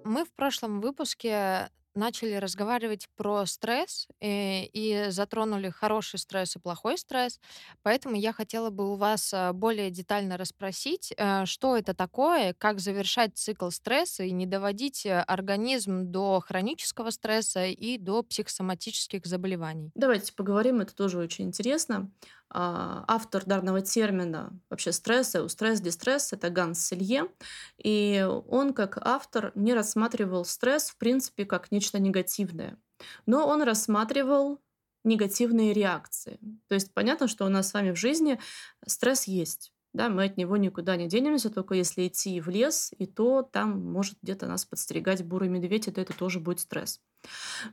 Мы 0.04 0.26
в 0.26 0.32
прошлом 0.36 0.82
выпуске 0.82 1.70
начали 1.98 2.36
разговаривать 2.36 3.08
про 3.16 3.46
стресс 3.46 4.08
э, 4.22 4.64
и 4.66 5.10
затронули 5.10 5.70
хороший 5.70 6.20
стресс 6.20 6.56
и 6.56 6.60
плохой 6.60 6.98
стресс. 6.98 7.40
Поэтому 7.84 8.16
я 8.16 8.34
хотела 8.34 8.70
бы 8.70 8.94
у 8.94 8.96
вас 8.96 9.34
э, 9.34 9.52
более 9.54 9.92
детально 9.92 10.38
расспросить, 10.38 11.14
э, 11.18 11.46
что 11.46 11.76
это 11.76 11.94
такое, 11.94 12.54
как 12.58 12.80
завершать 12.80 13.38
цикл 13.38 13.70
стресса 13.70 14.24
и 14.24 14.32
не 14.32 14.46
доводить 14.46 15.06
э, 15.06 15.20
организм 15.22 16.12
до 16.12 16.40
хронического 16.40 17.10
стресса 17.10 17.66
и 17.66 17.98
до 17.98 18.24
психосоматических 18.24 19.26
заболеваний. 19.26 19.92
Давайте 19.96 20.34
поговорим, 20.34 20.82
это 20.82 20.96
тоже 20.96 21.18
очень 21.18 21.46
интересно. 21.46 22.12
А, 22.50 23.04
Автор 23.08 23.46
данного 23.46 23.82
термина 23.82 24.58
вообще 24.70 24.92
стресса, 24.92 25.48
стресс, 25.48 25.82
дистресс, 25.82 26.34
это 26.34 26.50
Ганс 26.50 26.80
Селье. 26.80 27.30
И 27.78 28.26
он, 28.48 28.74
как 28.74 28.98
автор, 29.02 29.52
не 29.56 29.74
рассматривал 29.74 30.46
стресс, 30.46 30.90
в 30.90 30.98
принципе, 30.98 31.46
как 31.46 31.72
нечто 31.72 32.00
негативное. 32.00 32.78
Но 33.26 33.48
он 33.48 33.62
рассматривал 33.64 34.62
негативные 35.04 35.74
реакции. 35.74 36.40
То 36.68 36.76
есть 36.76 36.94
понятно, 36.94 37.28
что 37.28 37.46
у 37.46 37.50
нас 37.50 37.70
с 37.70 37.74
вами 37.74 37.92
в 37.92 37.98
жизни 37.98 38.40
стресс 38.86 39.26
есть. 39.26 39.74
Да, 39.94 40.10
мы 40.10 40.26
от 40.26 40.38
него 40.38 40.58
никуда 40.58 40.96
не 40.96 41.08
денемся, 41.08 41.50
только 41.50 41.74
если 41.74 42.08
идти 42.08 42.40
в 42.40 42.50
лес, 42.50 42.94
и 42.98 43.08
то 43.08 43.42
там 43.42 43.84
может 43.92 44.18
где-то 44.22 44.46
нас 44.46 44.66
подстерегать 44.66 45.24
бурый 45.24 45.50
медведь, 45.50 45.88
и 45.88 45.92
то 45.92 46.02
это 46.02 46.14
тоже 46.14 46.40
будет 46.40 46.60
стресс. 46.60 47.02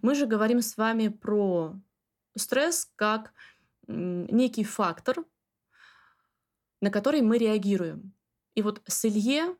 Мы 0.01 0.15
же 0.15 0.27
говорим 0.27 0.63
с 0.63 0.77
вами 0.77 1.09
про 1.09 1.75
стресс 2.37 2.91
как 2.97 3.33
некий 3.87 4.65
фактор, 4.65 5.25
на 6.81 6.91
который 6.91 7.23
мы 7.23 7.39
реагируем. 7.39 8.13
И 8.55 8.63
вот 8.63 8.83
Селье 8.87 9.57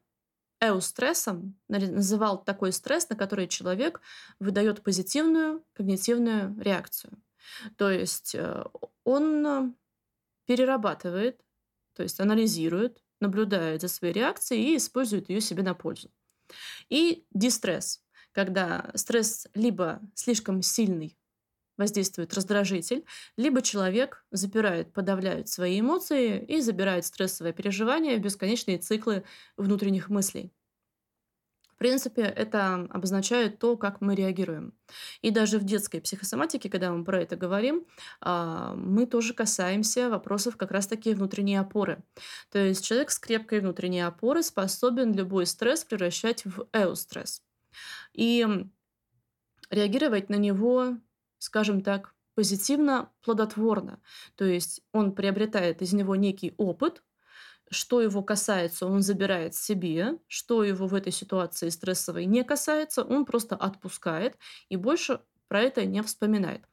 эустрессом 0.61 1.59
нари- 1.69 1.91
называл 1.91 2.43
такой 2.43 2.73
стресс, 2.73 3.09
на 3.09 3.17
который 3.17 3.49
человек 3.49 4.01
выдает 4.39 4.83
позитивную 4.83 5.65
когнитивную 5.75 6.59
реакцию. 6.61 7.19
То 7.77 7.91
есть 7.91 8.35
э, 8.35 8.65
он 9.05 9.77
перерабатывает, 10.47 11.41
то 11.95 12.03
есть 12.03 12.21
анализирует, 12.21 13.03
наблюдает 13.21 13.81
за 13.81 13.89
своей 13.89 14.15
реакцией 14.15 14.73
и 14.73 14.77
использует 14.77 15.29
ее 15.29 15.41
себе 15.41 15.63
на 15.63 15.75
пользу. 15.75 16.11
И 16.89 17.27
дистресс, 17.33 18.03
когда 18.33 18.91
стресс 18.95 19.47
либо 19.55 20.01
слишком 20.15 20.63
сильный, 20.63 21.17
воздействует 21.77 22.35
раздражитель, 22.35 23.05
либо 23.37 23.63
человек 23.63 24.25
запирает, 24.31 24.93
подавляет 24.93 25.49
свои 25.49 25.81
эмоции 25.81 26.45
и 26.45 26.61
забирает 26.61 27.05
стрессовое 27.05 27.53
переживание 27.53 28.17
в 28.17 28.21
бесконечные 28.21 28.79
циклы 28.79 29.25
внутренних 29.57 30.09
мыслей. 30.09 30.53
В 31.75 31.77
принципе, 31.77 32.23
это 32.23 32.87
обозначает 32.91 33.59
то, 33.59 33.77
как 33.77 34.01
мы 34.01 34.15
реагируем. 34.15 34.75
И 35.23 35.33
даже 35.33 35.59
в 35.59 35.65
детской 35.65 36.01
психосоматике, 36.01 36.71
когда 36.71 36.93
мы 36.93 37.05
про 37.05 37.21
это 37.21 37.35
говорим, 37.35 37.85
а, 38.21 38.75
мы 38.77 39.07
тоже 39.07 39.35
касаемся 39.35 40.09
вопросов 40.09 40.57
как 40.57 40.71
раз-таки 40.71 41.15
внутренней 41.15 41.57
опоры. 41.57 42.05
То 42.53 42.61
есть 42.61 42.85
человек 42.85 43.11
с 43.11 43.19
крепкой 43.19 43.59
внутренней 43.59 44.03
опорой 44.03 44.45
способен 44.45 45.15
любой 45.15 45.47
стресс 45.47 45.85
превращать 45.85 46.45
в 46.45 46.69
эустресс. 46.73 47.43
И 48.13 48.47
реагировать 49.69 50.29
на 50.29 50.37
него, 50.37 50.97
скажем 51.45 51.83
так, 51.83 52.15
позитивно, 52.35 53.13
плодотворно. 53.23 54.01
То 54.37 54.45
есть 54.45 54.83
он 54.93 55.15
приобретает 55.15 55.83
из 55.83 55.93
него 55.93 56.17
некий 56.17 56.55
опыт, 56.57 57.05
что 57.71 58.01
его 58.01 58.23
касается, 58.23 58.87
он 58.87 59.03
забирает 59.03 59.55
себе, 59.55 60.19
что 60.29 60.65
его 60.65 60.87
в 60.87 60.95
этой 60.95 61.13
ситуации 61.13 61.69
стрессовой 61.69 62.27
не 62.27 62.45
касается, 62.45 63.05
он 63.05 63.25
просто 63.25 63.57
отпускает 63.57 64.39
и 64.69 64.77
больше 64.77 65.21
про 65.49 65.61
это 65.61 65.85
не 65.85 66.03
вспоминает. 66.03 66.65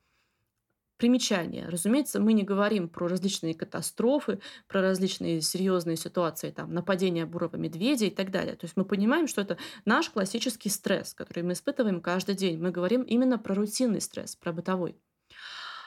Примечание. 1.01 1.67
Разумеется, 1.67 2.19
мы 2.19 2.33
не 2.33 2.43
говорим 2.43 2.87
про 2.87 3.07
различные 3.07 3.55
катастрофы, 3.55 4.39
про 4.67 4.81
различные 4.81 5.41
серьезные 5.41 5.97
ситуации, 5.97 6.51
там, 6.51 6.75
нападение 6.75 7.25
бурого 7.25 7.55
медведя 7.55 8.05
и 8.05 8.11
так 8.11 8.29
далее. 8.29 8.55
То 8.55 8.65
есть 8.65 8.77
мы 8.77 8.85
понимаем, 8.85 9.27
что 9.27 9.41
это 9.41 9.57
наш 9.83 10.11
классический 10.11 10.69
стресс, 10.69 11.15
который 11.15 11.41
мы 11.41 11.53
испытываем 11.53 12.01
каждый 12.01 12.35
день. 12.35 12.61
Мы 12.61 12.69
говорим 12.69 13.01
именно 13.01 13.39
про 13.39 13.55
рутинный 13.55 13.99
стресс, 13.99 14.35
про 14.35 14.53
бытовой. 14.53 14.95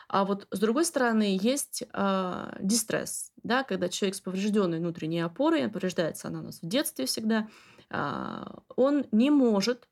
А 0.09 0.24
вот 0.24 0.48
с 0.50 0.59
другой 0.59 0.85
стороны 0.85 1.38
есть 1.40 1.85
э, 1.92 2.57
дистресс, 2.61 3.31
да, 3.44 3.62
когда 3.62 3.88
человек 3.88 4.16
с 4.16 4.20
поврежденной 4.20 4.81
внутренней 4.81 5.20
опорой, 5.20 5.68
повреждается 5.68 6.27
она 6.27 6.40
у 6.40 6.42
нас 6.42 6.59
в 6.61 6.66
детстве 6.66 7.07
всегда, 7.07 7.48
э, 7.88 8.44
он 8.74 9.07
не 9.12 9.31
может 9.31 9.88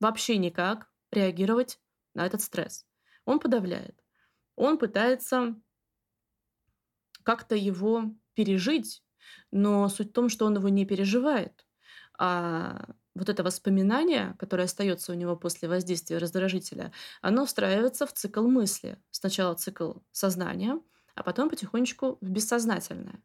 вообще 0.00 0.38
никак 0.38 0.88
реагировать 1.12 1.78
на 2.14 2.24
этот 2.24 2.40
стресс. 2.40 2.86
Он 3.26 3.38
подавляет. 3.38 4.05
Он 4.56 4.78
пытается 4.78 5.56
как-то 7.22 7.54
его 7.54 8.04
пережить, 8.34 9.02
но 9.50 9.88
суть 9.88 10.10
в 10.10 10.12
том, 10.12 10.28
что 10.28 10.46
он 10.46 10.56
его 10.56 10.68
не 10.68 10.84
переживает. 10.86 11.66
А 12.18 12.94
вот 13.14 13.28
это 13.28 13.42
воспоминание, 13.42 14.36
которое 14.38 14.64
остается 14.64 15.12
у 15.12 15.14
него 15.14 15.36
после 15.36 15.68
воздействия 15.68 16.18
раздражителя, 16.18 16.92
оно 17.22 17.46
встраивается 17.46 18.06
в 18.06 18.12
цикл 18.12 18.46
мысли. 18.46 18.98
Сначала 19.10 19.54
цикл 19.54 19.94
сознания, 20.12 20.80
а 21.14 21.22
потом 21.22 21.48
потихонечку 21.50 22.18
в 22.20 22.28
бессознательное. 22.30 23.22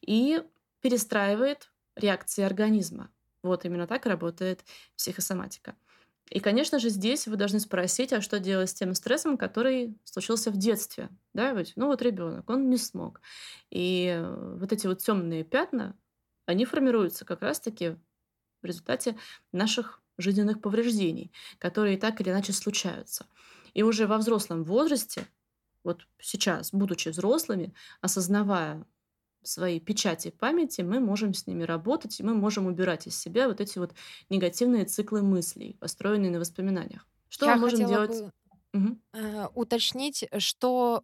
И 0.00 0.42
перестраивает 0.80 1.72
реакции 1.96 2.42
организма. 2.42 3.10
Вот 3.42 3.64
именно 3.64 3.86
так 3.86 4.06
работает 4.06 4.64
психосоматика. 4.96 5.76
И, 6.32 6.40
конечно 6.40 6.78
же, 6.78 6.88
здесь 6.88 7.26
вы 7.28 7.36
должны 7.36 7.60
спросить, 7.60 8.14
а 8.14 8.22
что 8.22 8.38
делать 8.38 8.70
с 8.70 8.74
тем 8.74 8.94
стрессом, 8.94 9.36
который 9.36 9.98
случился 10.04 10.50
в 10.50 10.56
детстве. 10.56 11.10
Да, 11.34 11.52
ведь, 11.52 11.74
ну 11.76 11.88
вот 11.88 12.00
ребенок, 12.00 12.48
он 12.48 12.70
не 12.70 12.78
смог. 12.78 13.20
И 13.70 14.18
вот 14.58 14.72
эти 14.72 14.86
вот 14.86 15.00
темные 15.00 15.44
пятна, 15.44 15.94
они 16.46 16.64
формируются 16.64 17.26
как 17.26 17.42
раз-таки 17.42 17.98
в 18.62 18.66
результате 18.66 19.18
наших 19.52 20.02
жизненных 20.18 20.62
повреждений, 20.62 21.32
которые 21.58 21.98
так 21.98 22.20
или 22.22 22.30
иначе 22.30 22.54
случаются. 22.54 23.26
И 23.74 23.82
уже 23.82 24.06
во 24.06 24.16
взрослом 24.16 24.64
возрасте, 24.64 25.26
вот 25.84 26.06
сейчас, 26.18 26.72
будучи 26.72 27.10
взрослыми, 27.10 27.74
осознавая 28.00 28.86
свои 29.42 29.80
печати 29.80 30.30
памяти, 30.30 30.82
мы 30.82 31.00
можем 31.00 31.34
с 31.34 31.46
ними 31.46 31.64
работать, 31.64 32.18
и 32.20 32.22
мы 32.22 32.34
можем 32.34 32.66
убирать 32.66 33.06
из 33.06 33.18
себя 33.18 33.48
вот 33.48 33.60
эти 33.60 33.78
вот 33.78 33.94
негативные 34.30 34.84
циклы 34.84 35.22
мыслей, 35.22 35.76
построенные 35.80 36.30
на 36.30 36.38
воспоминаниях. 36.38 37.06
Что 37.28 37.46
Я 37.46 37.54
мы 37.54 37.62
можем 37.62 37.86
делать? 37.86 38.22
бы 38.22 38.32
э, 39.12 39.46
уточнить, 39.54 40.26
что 40.38 41.02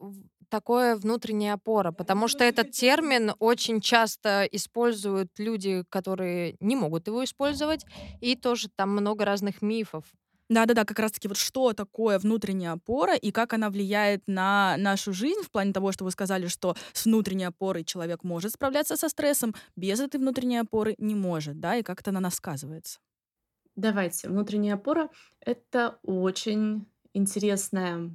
такое 0.48 0.96
внутренняя 0.96 1.54
опора, 1.54 1.92
потому 1.92 2.28
что 2.28 2.44
этот 2.44 2.70
термин 2.70 3.32
очень 3.38 3.80
часто 3.80 4.44
используют 4.50 5.30
люди, 5.38 5.84
которые 5.90 6.56
не 6.60 6.76
могут 6.76 7.06
его 7.06 7.22
использовать, 7.24 7.84
и 8.20 8.34
тоже 8.34 8.68
там 8.74 8.90
много 8.90 9.24
разных 9.24 9.62
мифов. 9.62 10.04
Да-да-да, 10.48 10.84
как 10.84 10.98
раз-таки 10.98 11.28
вот 11.28 11.36
что 11.36 11.74
такое 11.74 12.18
внутренняя 12.18 12.72
опора 12.72 13.14
и 13.14 13.30
как 13.32 13.52
она 13.52 13.68
влияет 13.68 14.22
на 14.26 14.76
нашу 14.78 15.12
жизнь 15.12 15.42
в 15.42 15.50
плане 15.50 15.72
того, 15.72 15.92
что 15.92 16.04
вы 16.04 16.10
сказали, 16.10 16.46
что 16.46 16.74
с 16.94 17.04
внутренней 17.04 17.44
опорой 17.44 17.84
человек 17.84 18.24
может 18.24 18.52
справляться 18.52 18.96
со 18.96 19.10
стрессом, 19.10 19.54
без 19.76 20.00
этой 20.00 20.18
внутренней 20.18 20.58
опоры 20.58 20.94
не 20.98 21.14
может, 21.14 21.60
да, 21.60 21.76
и 21.76 21.82
как 21.82 22.00
это 22.00 22.12
на 22.12 22.20
нас 22.20 22.36
сказывается. 22.36 22.98
Давайте. 23.76 24.28
Внутренняя 24.28 24.74
опора– 24.74 25.10
это 25.38 26.00
очень 26.02 26.86
интересное, 27.12 28.10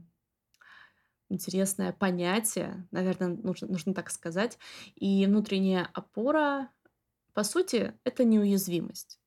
интересное 1.30 1.94
понятие, 1.94 2.88
наверное, 2.92 3.30
нужно, 3.30 3.68
нужно 3.68 3.94
так 3.94 4.10
сказать. 4.10 4.58
И 4.96 5.26
внутренняя 5.26 5.90
опора, 5.94 6.70
по 7.34 7.44
сути, 7.44 7.94
это 8.04 8.26
неуязвимость. 8.26 9.20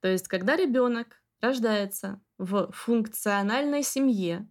То 0.00 0.08
есть, 0.08 0.26
когда 0.26 0.56
ребенок 0.56 1.21
рождается 1.42 2.20
в 2.38 2.70
функциональной 2.72 3.82
семье, 3.82 4.48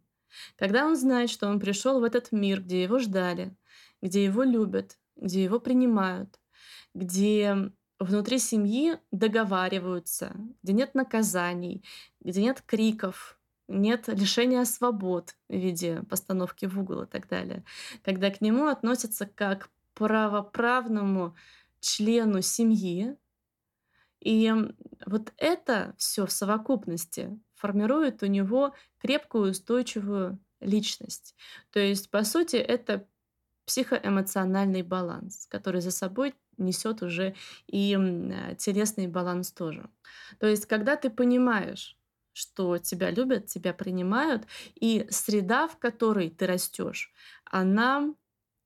когда 0.57 0.85
он 0.85 0.95
знает, 0.95 1.29
что 1.29 1.47
он 1.47 1.59
пришел 1.59 1.99
в 1.99 2.03
этот 2.03 2.31
мир, 2.31 2.61
где 2.61 2.83
его 2.83 2.99
ждали, 2.99 3.55
где 4.01 4.23
его 4.23 4.43
любят, 4.43 4.97
где 5.15 5.43
его 5.43 5.59
принимают, 5.59 6.39
где 6.93 7.71
внутри 7.99 8.39
семьи 8.39 8.97
договариваются, 9.11 10.35
где 10.63 10.73
нет 10.73 10.95
наказаний, 10.95 11.83
где 12.19 12.41
нет 12.41 12.61
криков, 12.65 13.39
нет 13.67 14.07
лишения 14.07 14.65
свобод 14.65 15.35
в 15.47 15.53
виде 15.53 16.03
постановки 16.09 16.65
в 16.65 16.79
угол 16.79 17.03
и 17.03 17.07
так 17.07 17.27
далее, 17.27 17.63
когда 18.03 18.29
к 18.29 18.41
нему 18.41 18.67
относятся 18.67 19.25
как 19.25 19.69
правоправному 19.93 21.35
члену 21.79 22.41
семьи, 22.41 23.15
и 24.21 24.53
вот 25.05 25.33
это 25.37 25.93
все 25.97 26.25
в 26.25 26.31
совокупности 26.31 27.39
формирует 27.55 28.23
у 28.23 28.27
него 28.27 28.73
крепкую, 28.99 29.51
устойчивую 29.51 30.39
личность. 30.59 31.35
То 31.71 31.79
есть, 31.79 32.09
по 32.11 32.23
сути, 32.23 32.55
это 32.55 33.07
психоэмоциональный 33.65 34.83
баланс, 34.83 35.47
который 35.47 35.81
за 35.81 35.91
собой 35.91 36.35
несет 36.57 37.01
уже 37.01 37.35
и 37.67 37.97
э, 37.97 38.55
телесный 38.57 39.07
баланс 39.07 39.51
тоже. 39.51 39.89
То 40.39 40.47
есть, 40.47 40.65
когда 40.65 40.95
ты 40.95 41.09
понимаешь, 41.09 41.97
что 42.33 42.77
тебя 42.77 43.11
любят, 43.11 43.47
тебя 43.47 43.73
принимают, 43.73 44.45
и 44.75 45.07
среда, 45.09 45.67
в 45.67 45.77
которой 45.77 46.29
ты 46.29 46.47
растешь, 46.47 47.11
она, 47.45 48.13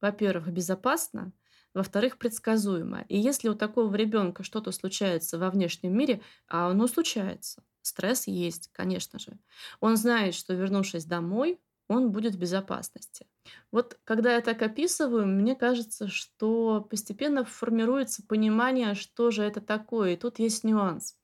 во-первых, 0.02 0.50
безопасна, 0.50 1.32
во-вторых, 1.76 2.18
предсказуемо. 2.18 3.06
И 3.10 3.20
если 3.20 3.50
у 3.50 3.54
такого 3.54 3.94
ребенка 3.94 4.42
что-то 4.42 4.72
случается 4.72 5.38
во 5.38 5.52
внешнем 5.52 5.96
мире, 5.96 6.22
а 6.48 6.70
оно 6.70 6.88
случается, 6.88 7.62
стресс 7.82 8.26
есть, 8.26 8.70
конечно 8.72 9.20
же, 9.20 9.38
он 9.82 9.98
знает, 9.98 10.34
что 10.34 10.54
вернувшись 10.56 11.06
домой, 11.06 11.60
он 11.88 12.12
будет 12.12 12.34
в 12.34 12.40
безопасности. 12.40 13.28
Вот 13.72 14.00
когда 14.06 14.34
я 14.34 14.42
так 14.42 14.62
описываю, 14.64 15.28
мне 15.28 15.56
кажется, 15.56 16.08
что 16.08 16.82
постепенно 16.82 17.46
формируется 17.46 18.24
понимание, 18.28 18.96
что 18.96 19.30
же 19.30 19.44
это 19.44 19.62
такое. 19.62 20.14
И 20.14 20.18
тут 20.18 20.40
есть 20.40 20.64
нюанс. 20.64 21.16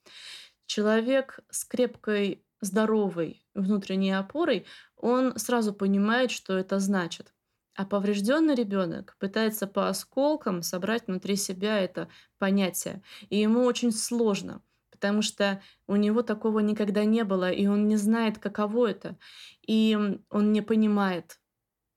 Человек 0.68 1.40
с 1.50 1.66
крепкой, 1.66 2.46
здоровой 2.60 3.44
внутренней 3.56 4.12
опорой, 4.12 4.68
он 4.98 5.36
сразу 5.38 5.74
понимает, 5.74 6.30
что 6.30 6.56
это 6.56 6.78
значит. 6.80 7.34
А 7.82 7.86
поврежденный 7.86 8.54
ребенок 8.54 9.16
пытается 9.18 9.66
по 9.66 9.90
осколкам 9.90 10.62
собрать 10.62 11.08
внутри 11.08 11.36
себя 11.36 11.80
это 11.80 12.10
понятие. 12.38 13.02
И 13.32 13.40
ему 13.40 13.64
очень 13.64 13.92
сложно, 13.92 14.62
потому 14.92 15.24
что 15.24 15.64
у 15.88 15.96
него 15.96 16.22
такого 16.22 16.60
никогда 16.60 17.06
не 17.06 17.24
было, 17.24 17.50
и 17.50 17.66
он 17.66 17.88
не 17.88 17.96
знает, 17.96 18.38
каково 18.38 18.92
это. 18.92 19.18
И 19.66 19.98
он 20.30 20.52
не 20.52 20.62
понимает. 20.62 21.40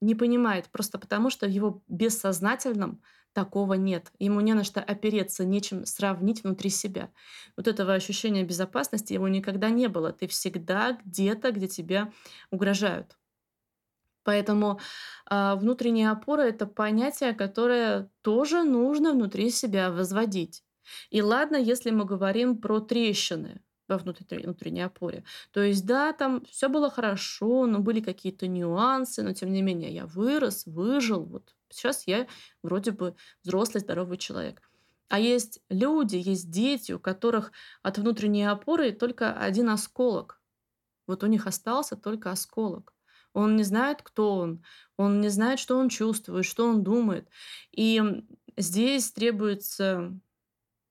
Не 0.00 0.14
понимает 0.14 0.70
просто 0.70 0.98
потому, 0.98 1.28
что 1.28 1.44
в 1.44 1.50
его 1.50 1.82
бессознательном 1.86 3.02
такого 3.34 3.74
нет. 3.74 4.10
Ему 4.18 4.40
не 4.40 4.54
на 4.54 4.64
что 4.64 4.80
опереться, 4.80 5.44
нечем 5.44 5.84
сравнить 5.84 6.44
внутри 6.44 6.70
себя. 6.70 7.12
Вот 7.58 7.68
этого 7.68 7.92
ощущения 7.92 8.42
безопасности 8.42 9.12
его 9.12 9.28
никогда 9.28 9.68
не 9.68 9.88
было. 9.88 10.14
Ты 10.14 10.28
всегда 10.28 10.98
где-то, 11.04 11.52
где 11.52 11.68
тебя 11.68 12.10
угрожают. 12.50 13.18
Поэтому 14.24 14.80
а, 15.26 15.54
внутренняя 15.56 16.10
опора 16.10 16.42
это 16.42 16.66
понятие, 16.66 17.34
которое 17.34 18.10
тоже 18.22 18.64
нужно 18.64 19.12
внутри 19.12 19.50
себя 19.50 19.90
возводить. 19.90 20.64
И 21.10 21.22
ладно, 21.22 21.56
если 21.56 21.90
мы 21.90 22.04
говорим 22.04 22.58
про 22.58 22.80
трещины 22.80 23.62
во 23.86 23.98
внутренней 23.98 24.80
опоре. 24.80 25.24
То 25.52 25.62
есть, 25.62 25.84
да, 25.84 26.12
там 26.12 26.44
все 26.46 26.68
было 26.68 26.90
хорошо, 26.90 27.66
но 27.66 27.80
были 27.80 28.00
какие-то 28.00 28.46
нюансы, 28.46 29.22
но 29.22 29.34
тем 29.34 29.52
не 29.52 29.60
менее 29.60 29.92
я 29.92 30.06
вырос, 30.06 30.64
выжил. 30.66 31.24
Вот 31.24 31.54
сейчас 31.68 32.06
я 32.06 32.26
вроде 32.62 32.92
бы 32.92 33.14
взрослый, 33.42 33.82
здоровый 33.82 34.16
человек. 34.16 34.62
А 35.08 35.20
есть 35.20 35.60
люди, 35.68 36.16
есть 36.16 36.50
дети, 36.50 36.92
у 36.92 36.98
которых 36.98 37.52
от 37.82 37.98
внутренней 37.98 38.44
опоры 38.44 38.90
только 38.90 39.34
один 39.34 39.68
осколок. 39.68 40.40
Вот 41.06 41.22
у 41.22 41.26
них 41.26 41.46
остался 41.46 41.94
только 41.96 42.30
осколок. 42.30 42.93
Он 43.34 43.56
не 43.56 43.62
знает, 43.62 44.00
кто 44.02 44.36
он, 44.36 44.64
он 44.96 45.20
не 45.20 45.28
знает, 45.28 45.58
что 45.58 45.76
он 45.76 45.90
чувствует, 45.90 46.46
что 46.46 46.66
он 46.66 46.82
думает. 46.82 47.28
И 47.72 48.02
здесь 48.56 49.12
требуется 49.12 50.18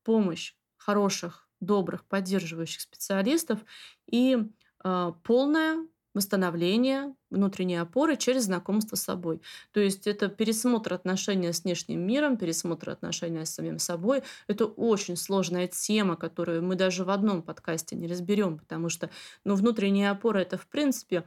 помощь 0.04 0.54
хороших, 0.78 1.48
добрых, 1.60 2.06
поддерживающих 2.06 2.82
специалистов 2.82 3.60
и 4.06 4.38
а, 4.84 5.14
полное 5.24 5.88
восстановление 6.14 7.16
внутренней 7.32 7.78
опоры 7.78 8.18
через 8.18 8.44
знакомство 8.44 8.96
с 8.96 9.02
собой. 9.02 9.42
То 9.72 9.80
есть 9.80 10.06
это 10.06 10.28
пересмотр 10.28 10.94
отношения 10.94 11.52
с 11.52 11.64
внешним 11.64 12.06
миром, 12.06 12.38
пересмотр 12.38 12.92
отношения 12.92 13.46
с 13.46 13.54
самим 13.54 13.80
собой. 13.80 14.22
Это 14.48 14.66
очень 14.66 15.16
сложная 15.16 15.68
тема, 15.68 16.16
которую 16.16 16.64
мы 16.64 16.76
даже 16.76 17.04
в 17.04 17.10
одном 17.10 17.42
подкасте 17.42 17.96
не 17.96 18.08
разберем, 18.08 18.60
потому 18.60 18.90
что 18.90 19.10
ну, 19.44 19.56
внутренняя 19.56 20.12
опора 20.12 20.40
это 20.40 20.58
в 20.58 20.68
принципе, 20.68 21.24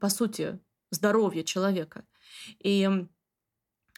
по 0.00 0.08
сути, 0.08 0.60
здоровье 0.90 1.44
человека. 1.44 2.04
И 2.62 2.88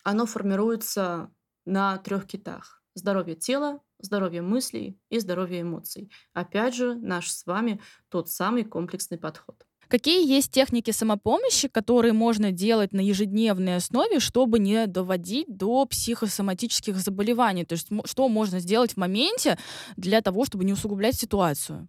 оно 0.04 0.26
формируется 0.26 1.30
на 1.64 1.98
трех 1.98 2.26
китах. 2.26 2.82
Здоровье 2.94 3.34
тела, 3.34 3.80
здоровье 3.98 4.42
мыслей 4.42 4.98
и 5.10 5.18
здоровье 5.18 5.62
эмоций. 5.62 6.10
Опять 6.32 6.74
же, 6.74 6.94
наш 6.94 7.30
с 7.30 7.44
вами 7.44 7.80
тот 8.08 8.30
самый 8.30 8.64
комплексный 8.64 9.18
подход. 9.18 9.66
Какие 9.88 10.26
есть 10.26 10.50
техники 10.50 10.90
самопомощи, 10.90 11.68
которые 11.68 12.12
можно 12.12 12.50
делать 12.50 12.92
на 12.92 13.00
ежедневной 13.00 13.76
основе, 13.76 14.18
чтобы 14.18 14.58
не 14.58 14.86
доводить 14.86 15.46
до 15.48 15.84
психосоматических 15.86 16.96
заболеваний? 16.96 17.64
То 17.64 17.74
есть 17.74 17.88
что 18.04 18.28
можно 18.28 18.58
сделать 18.58 18.94
в 18.94 18.96
моменте 18.96 19.58
для 19.96 20.22
того, 20.22 20.44
чтобы 20.44 20.64
не 20.64 20.72
усугублять 20.72 21.14
ситуацию? 21.14 21.88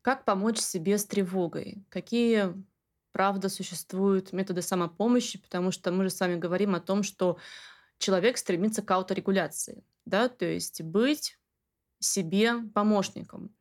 Как 0.00 0.24
помочь 0.24 0.58
себе 0.58 0.96
с 0.96 1.04
тревогой? 1.04 1.84
Какие, 1.88 2.54
правда, 3.12 3.48
существуют 3.48 4.32
методы 4.32 4.62
самопомощи? 4.62 5.38
Потому 5.38 5.70
что 5.70 5.92
мы 5.92 6.04
же 6.04 6.10
с 6.10 6.20
вами 6.20 6.36
говорим 6.36 6.74
о 6.74 6.80
том, 6.80 7.02
что 7.02 7.38
человек 7.98 8.36
стремится 8.36 8.82
к 8.82 8.90
ауторегуляции, 8.90 9.84
да, 10.04 10.28
то 10.28 10.44
есть 10.44 10.82
быть 10.82 11.38
себе 12.00 12.54
помощником. 12.74 13.54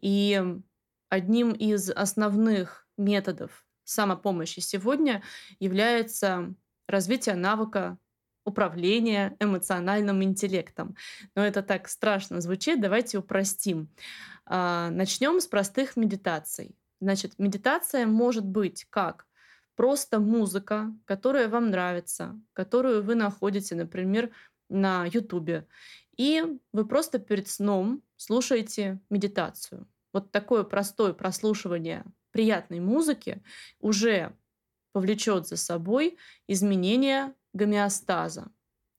И 0.00 0.42
одним 1.08 1.52
из 1.52 1.90
основных 1.90 2.86
методов 2.96 3.64
самопомощи 3.84 4.60
сегодня 4.60 5.22
является 5.60 6.54
развитие 6.88 7.36
навыка 7.36 7.98
управления 8.44 9.36
эмоциональным 9.40 10.22
интеллектом. 10.22 10.96
Но 11.34 11.44
это 11.44 11.62
так 11.62 11.88
страшно 11.88 12.40
звучит, 12.40 12.80
давайте 12.80 13.18
упростим. 13.18 13.88
А, 14.44 14.90
Начнем 14.90 15.40
с 15.40 15.46
простых 15.46 15.96
медитаций. 15.96 16.76
Значит, 17.00 17.34
медитация 17.38 18.06
может 18.06 18.44
быть 18.44 18.86
как 18.90 19.26
просто 19.76 20.20
музыка, 20.20 20.92
которая 21.04 21.48
вам 21.48 21.70
нравится, 21.70 22.40
которую 22.52 23.02
вы 23.02 23.14
находите, 23.14 23.74
например, 23.74 24.30
на 24.68 25.06
Ютубе, 25.06 25.66
и 26.16 26.42
вы 26.72 26.86
просто 26.86 27.18
перед 27.18 27.48
сном 27.48 28.02
слушаете 28.16 29.00
медитацию. 29.10 29.88
Вот 30.12 30.30
такое 30.30 30.62
простое 30.62 31.12
прослушивание 31.12 32.04
приятной 32.30 32.80
музыки 32.80 33.42
уже 33.80 34.36
повлечет 34.92 35.46
за 35.48 35.56
собой 35.56 36.18
изменение 36.46 37.34
гомеостаза 37.52 38.52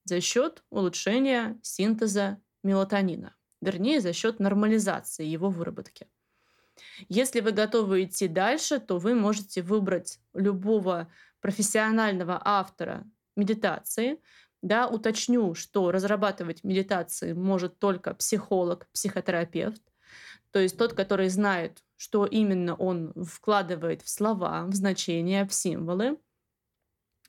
за 0.04 0.20
счет 0.20 0.62
улучшения 0.70 1.58
синтеза 1.62 2.40
мелатонина, 2.62 3.34
вернее, 3.60 4.00
за 4.00 4.12
счет 4.12 4.38
нормализации 4.38 5.24
его 5.24 5.50
выработки. 5.50 6.06
Если 7.08 7.40
вы 7.40 7.52
готовы 7.52 8.04
идти 8.04 8.28
дальше, 8.28 8.78
то 8.80 8.98
вы 8.98 9.14
можете 9.14 9.62
выбрать 9.62 10.20
любого 10.34 11.08
профессионального 11.40 12.40
автора 12.44 13.04
медитации. 13.36 14.20
Да, 14.62 14.88
уточню, 14.88 15.54
что 15.54 15.90
разрабатывать 15.92 16.64
медитации 16.64 17.32
может 17.32 17.78
только 17.78 18.14
психолог, 18.14 18.88
психотерапевт, 18.92 19.82
то 20.50 20.60
есть 20.60 20.78
тот, 20.78 20.94
который 20.94 21.28
знает, 21.28 21.84
что 21.96 22.24
именно 22.24 22.74
он 22.74 23.12
вкладывает 23.24 24.02
в 24.02 24.08
слова, 24.08 24.64
в 24.64 24.74
значения, 24.74 25.46
в 25.46 25.52
символы. 25.52 26.18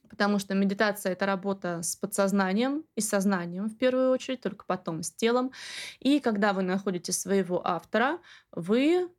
Потому 0.10 0.40
что 0.40 0.56
медитация— 0.56 1.12
это 1.14 1.26
работа 1.26 1.82
с 1.82 1.98
подсознанием 1.98 2.86
и 2.96 3.02
сознанием 3.02 3.68
в 3.68 3.78
первую 3.78 4.12
очередь, 4.12 4.40
только 4.40 4.66
потом 4.66 5.04
с 5.04 5.12
телом. 5.12 5.52
И 6.00 6.22
когда 6.22 6.54
вы 6.54 6.62
находите 6.62 7.12
своего 7.12 7.62
автора, 7.68 8.20
вы 8.52 9.10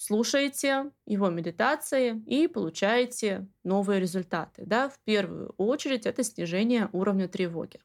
слушаете 0.00 0.90
его 1.04 1.28
медитации 1.28 2.22
и 2.26 2.48
получаете 2.48 3.46
новые 3.64 4.00
результаты. 4.00 4.62
Да? 4.64 4.88
В 4.88 4.98
первую 5.00 5.52
очередь 5.58 6.06
это 6.06 6.24
снижение 6.24 6.88
уровня 6.92 7.28
тревоги. 7.28 7.80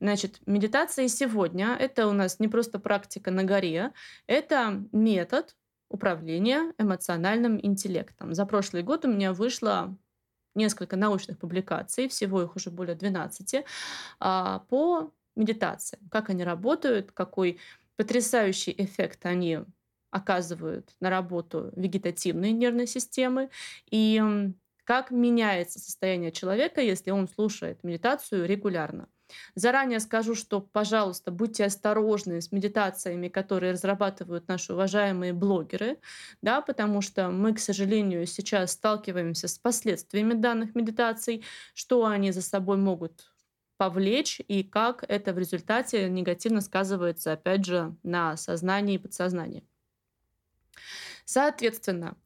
Значит, 0.00 0.40
медитация 0.46 1.06
сегодня— 1.06 1.76
это 1.78 2.08
у 2.08 2.12
нас 2.12 2.40
не 2.40 2.48
просто 2.48 2.80
практика 2.80 3.30
на 3.30 3.44
горе, 3.44 3.92
это 4.26 4.84
метод 4.90 5.56
управления 5.88 6.72
эмоциональным 6.78 7.60
интеллектом. 7.64 8.34
За 8.34 8.44
прошлый 8.44 8.82
год 8.82 9.04
у 9.04 9.08
меня 9.08 9.32
вышло 9.32 9.96
несколько 10.56 10.96
научных 10.96 11.38
публикаций, 11.38 12.08
всего 12.08 12.42
их 12.42 12.56
уже 12.56 12.70
более 12.70 12.96
12, 12.96 13.64
а, 14.18 14.64
по 14.68 15.12
медитации. 15.36 15.98
Как 16.10 16.28
они 16.28 16.42
работают, 16.42 17.12
какой 17.12 17.60
потрясающий 17.96 18.74
эффект 18.76 19.26
они 19.26 19.60
оказывают 20.16 20.94
на 21.00 21.10
работу 21.10 21.72
вегетативной 21.76 22.52
нервной 22.52 22.86
системы 22.86 23.50
и 23.90 24.22
как 24.84 25.10
меняется 25.10 25.78
состояние 25.78 26.32
человека, 26.32 26.80
если 26.80 27.10
он 27.10 27.28
слушает 27.28 27.84
медитацию 27.84 28.46
регулярно. 28.46 29.08
Заранее 29.56 29.98
скажу, 29.98 30.36
что, 30.36 30.60
пожалуйста, 30.60 31.32
будьте 31.32 31.64
осторожны 31.64 32.40
с 32.40 32.52
медитациями, 32.52 33.28
которые 33.28 33.72
разрабатывают 33.72 34.46
наши 34.46 34.72
уважаемые 34.72 35.32
блогеры, 35.32 35.98
да, 36.42 36.60
потому 36.60 37.00
что 37.02 37.30
мы, 37.30 37.52
к 37.54 37.58
сожалению, 37.58 38.24
сейчас 38.26 38.72
сталкиваемся 38.72 39.48
с 39.48 39.58
последствиями 39.58 40.34
данных 40.34 40.76
медитаций, 40.76 41.44
что 41.74 42.06
они 42.06 42.30
за 42.30 42.42
собой 42.42 42.76
могут 42.76 43.32
повлечь 43.78 44.40
и 44.48 44.62
как 44.62 45.04
это 45.08 45.32
в 45.32 45.38
результате 45.38 46.08
негативно 46.08 46.60
сказывается, 46.60 47.32
опять 47.32 47.64
же, 47.64 47.96
на 48.02 48.36
сознании 48.36 48.94
и 48.94 48.98
подсознании. 48.98 49.64
Соответственно, 51.24 52.16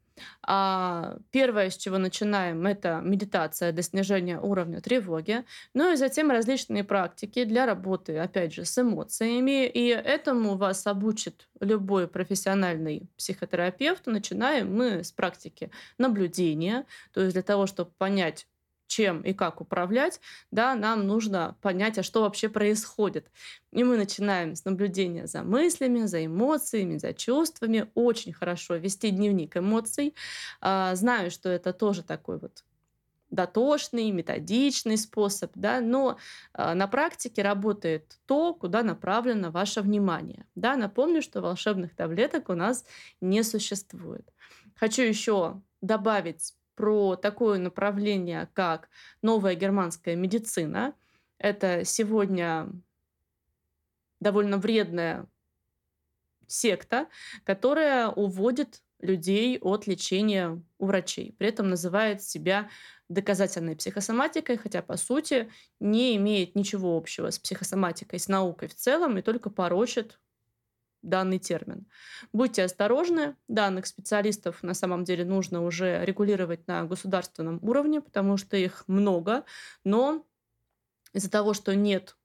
а, 0.42 1.18
первое, 1.30 1.70
с 1.70 1.76
чего 1.76 1.98
начинаем, 1.98 2.66
это 2.66 3.00
медитация 3.02 3.72
для 3.72 3.82
снижения 3.82 4.38
уровня 4.38 4.80
тревоги, 4.80 5.44
ну 5.74 5.92
и 5.92 5.96
затем 5.96 6.30
различные 6.30 6.84
практики 6.84 7.44
для 7.44 7.66
работы, 7.66 8.18
опять 8.18 8.52
же, 8.54 8.64
с 8.64 8.78
эмоциями. 8.78 9.66
И 9.66 9.88
этому 9.88 10.56
вас 10.56 10.86
обучит 10.86 11.48
любой 11.60 12.08
профессиональный 12.08 13.08
психотерапевт. 13.16 14.06
Начинаем 14.06 14.74
мы 14.74 15.04
с 15.04 15.12
практики 15.12 15.70
наблюдения, 15.98 16.86
то 17.12 17.20
есть 17.20 17.34
для 17.34 17.42
того, 17.42 17.66
чтобы 17.66 17.90
понять, 17.98 18.46
чем 18.90 19.22
и 19.22 19.32
как 19.32 19.60
управлять, 19.60 20.20
да, 20.50 20.74
нам 20.74 21.06
нужно 21.06 21.56
понять, 21.62 21.96
а 21.98 22.02
что 22.02 22.22
вообще 22.22 22.48
происходит. 22.48 23.30
И 23.72 23.84
мы 23.84 23.96
начинаем 23.96 24.56
с 24.56 24.64
наблюдения 24.64 25.26
за 25.26 25.42
мыслями, 25.44 26.06
за 26.06 26.26
эмоциями, 26.26 26.98
за 26.98 27.14
чувствами. 27.14 27.88
Очень 27.94 28.32
хорошо 28.32 28.74
вести 28.74 29.10
дневник 29.10 29.56
эмоций. 29.56 30.14
А, 30.60 30.94
знаю, 30.96 31.30
что 31.30 31.48
это 31.48 31.72
тоже 31.72 32.02
такой 32.02 32.38
вот 32.38 32.64
дотошный, 33.30 34.10
методичный 34.10 34.98
способ, 34.98 35.52
да, 35.54 35.80
но 35.80 36.18
э, 36.52 36.74
на 36.74 36.88
практике 36.88 37.42
работает 37.42 38.18
то, 38.26 38.54
куда 38.54 38.82
направлено 38.82 39.52
ваше 39.52 39.82
внимание. 39.82 40.46
Да, 40.56 40.74
напомню, 40.74 41.22
что 41.22 41.40
волшебных 41.40 41.94
таблеток 41.94 42.48
у 42.48 42.54
нас 42.54 42.84
не 43.20 43.44
существует. 43.44 44.28
Хочу 44.74 45.02
еще 45.02 45.62
добавить 45.80 46.54
про 46.80 47.14
такое 47.14 47.58
направление, 47.58 48.48
как 48.54 48.88
новая 49.20 49.54
германская 49.54 50.16
медицина. 50.16 50.94
Это 51.36 51.84
сегодня 51.84 52.72
довольно 54.18 54.56
вредная 54.56 55.26
секта, 56.46 57.08
которая 57.44 58.08
уводит 58.08 58.82
людей 58.98 59.58
от 59.58 59.86
лечения 59.86 60.62
у 60.78 60.86
врачей. 60.86 61.34
При 61.38 61.48
этом 61.48 61.68
называет 61.68 62.22
себя 62.22 62.70
доказательной 63.10 63.76
психосоматикой, 63.76 64.56
хотя 64.56 64.80
по 64.80 64.96
сути 64.96 65.52
не 65.80 66.16
имеет 66.16 66.54
ничего 66.54 66.96
общего 66.96 67.28
с 67.28 67.38
психосоматикой, 67.38 68.18
с 68.18 68.26
наукой 68.26 68.68
в 68.68 68.74
целом 68.74 69.18
и 69.18 69.22
только 69.22 69.50
порочит 69.50 70.18
данный 71.02 71.38
термин. 71.38 71.86
Будьте 72.32 72.64
осторожны, 72.64 73.36
данных 73.48 73.86
специалистов 73.86 74.62
на 74.62 74.74
самом 74.74 75.04
деле 75.04 75.24
нужно 75.24 75.64
уже 75.64 76.04
регулировать 76.04 76.66
на 76.66 76.84
государственном 76.84 77.58
уровне, 77.62 78.00
потому 78.00 78.36
что 78.36 78.56
их 78.56 78.84
много, 78.86 79.44
но 79.84 80.26
из-за 81.12 81.30
того, 81.30 81.54
что 81.54 81.74
нет 81.74 82.16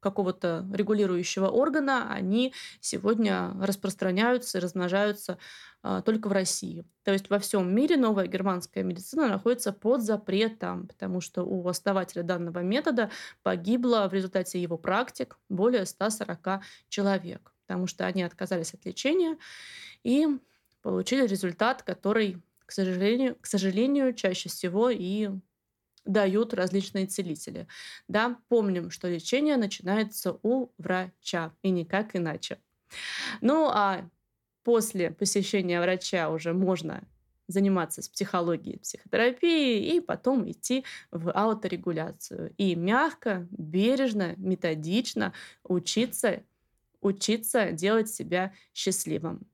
какого-то 0.00 0.64
регулирующего 0.72 1.48
органа, 1.48 2.12
они 2.12 2.54
сегодня 2.80 3.52
распространяются 3.60 4.58
и 4.58 4.60
размножаются 4.60 5.38
а, 5.82 6.00
только 6.02 6.28
в 6.28 6.32
России. 6.32 6.84
То 7.02 7.12
есть 7.12 7.28
во 7.28 7.40
всем 7.40 7.74
мире 7.74 7.96
новая 7.96 8.26
германская 8.26 8.84
медицина 8.84 9.26
находится 9.26 9.72
под 9.72 10.02
запретом, 10.02 10.86
потому 10.86 11.20
что 11.20 11.42
у 11.42 11.66
основателя 11.66 12.22
данного 12.22 12.60
метода 12.60 13.10
погибло 13.42 14.06
в 14.08 14.14
результате 14.14 14.62
его 14.62 14.78
практик 14.78 15.38
более 15.48 15.86
140 15.86 16.60
человек 16.88 17.55
потому 17.66 17.86
что 17.86 18.06
они 18.06 18.22
отказались 18.22 18.74
от 18.74 18.84
лечения 18.86 19.38
и 20.04 20.28
получили 20.82 21.26
результат, 21.26 21.82
который, 21.82 22.42
к 22.66 22.72
сожалению, 22.72 23.36
к 23.40 23.46
сожалению 23.46 24.14
чаще 24.14 24.48
всего 24.48 24.90
и 24.90 25.30
дают 26.04 26.54
различные 26.54 27.06
целители. 27.06 27.66
Да, 28.08 28.38
помним, 28.48 28.90
что 28.90 29.08
лечение 29.08 29.56
начинается 29.56 30.38
у 30.42 30.70
врача, 30.78 31.54
и 31.62 31.70
никак 31.70 32.14
иначе. 32.16 32.60
Ну 33.40 33.68
а 33.68 34.08
после 34.64 35.10
посещения 35.10 35.80
врача 35.80 36.30
уже 36.30 36.52
можно 36.52 37.08
заниматься 37.48 38.02
с 38.02 38.08
психологией, 38.08 38.78
психотерапией 38.80 39.96
и 39.96 40.00
потом 40.00 40.50
идти 40.50 40.84
в 41.12 41.30
ауторегуляцию. 41.30 42.52
И 42.58 42.74
мягко, 42.74 43.46
бережно, 43.50 44.34
методично 44.36 45.32
учиться 45.62 46.42
учиться 47.00 47.72
делать 47.72 48.08
себя 48.08 48.52
счастливым. 48.74 49.46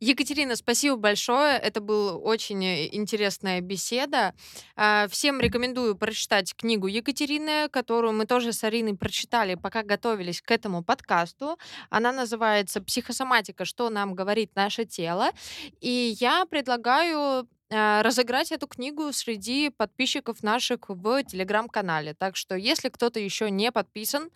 Екатерина, 0.00 0.54
спасибо 0.54 0.96
большое. 0.96 1.58
Это 1.58 1.80
была 1.80 2.14
очень 2.14 2.64
э, 2.64 2.88
интересная 2.92 3.60
беседа. 3.60 4.32
А, 4.76 5.08
всем 5.08 5.40
рекомендую 5.40 5.96
прочитать 5.96 6.54
книгу 6.54 6.86
Екатерины, 6.86 7.68
которую 7.68 8.12
мы 8.12 8.24
тоже 8.24 8.52
с 8.52 8.62
Ариной 8.62 8.96
прочитали, 8.96 9.56
пока 9.56 9.82
готовились 9.82 10.40
к 10.40 10.52
этому 10.52 10.84
подкасту. 10.84 11.58
Она 11.90 12.12
называется 12.12 12.80
«Психосоматика. 12.80 13.64
Что 13.64 13.90
нам 13.90 14.14
говорит 14.14 14.54
наше 14.54 14.84
тело». 14.84 15.32
И 15.80 16.14
я 16.20 16.46
предлагаю 16.46 17.48
а, 17.70 18.02
разыграть 18.02 18.50
эту 18.50 18.66
книгу 18.66 19.12
среди 19.12 19.68
подписчиков 19.68 20.42
наших 20.42 20.88
в 20.88 21.22
телеграм-канале. 21.24 22.14
Так 22.14 22.34
что, 22.34 22.54
если 22.54 22.88
кто-то 22.88 23.20
еще 23.20 23.50
не 23.50 23.70
подписан, 23.70 24.30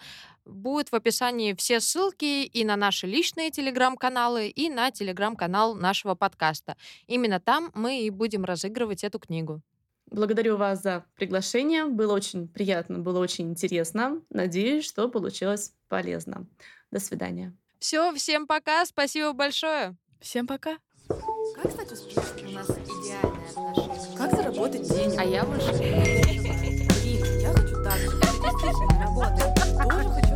будет 0.45 0.91
в 0.91 0.95
описании 0.95 1.55
все 1.55 1.81
ссылки 1.81 2.45
и 2.45 2.65
на 2.65 2.77
наши 2.77 3.07
личные 3.07 3.51
телеграм-каналы, 3.51 4.49
и 4.49 4.69
на 4.71 4.91
телеграм-канал 4.91 5.75
нашего 5.75 6.15
подкаста. 6.15 6.77
Именно 7.07 7.41
там 7.41 7.71
мы 7.75 8.03
и 8.03 8.11
будем 8.11 8.45
разыгрывать 8.45 9.05
эту 9.05 9.19
книгу. 9.19 9.61
Благодарю 10.07 10.57
вас 10.59 10.83
за 10.83 11.05
приглашение. 11.17 11.87
Было 11.87 12.13
очень 12.13 12.47
приятно, 12.47 12.99
было 12.99 13.19
очень 13.19 13.51
интересно. 13.51 14.21
Надеюсь, 14.29 14.85
что 14.85 15.09
получилось 15.09 15.73
полезно. 15.89 16.47
До 16.91 17.01
свидания. 17.01 17.57
Все, 17.79 18.13
всем 18.15 18.47
пока, 18.47 18.85
спасибо 18.85 19.33
большое. 19.33 19.97
Всем 20.21 20.47
пока. 20.47 20.77
Как 21.09 21.71
стать 21.71 21.93
успешным? 21.93 22.49
У 22.49 22.53
нас 22.53 22.69
идеальные 22.69 23.49
отношения. 23.49 24.17
Как 24.17 24.33
заработать 24.33 24.83
денег? 24.83 25.19
А 25.19 25.25
я 25.25 25.45
больше. 25.45 25.73
Я 27.43 27.53
хочу 27.53 27.83
так 27.83 27.99
же. 27.99 28.11
Действительно 28.11 29.03
работает. 29.05 30.32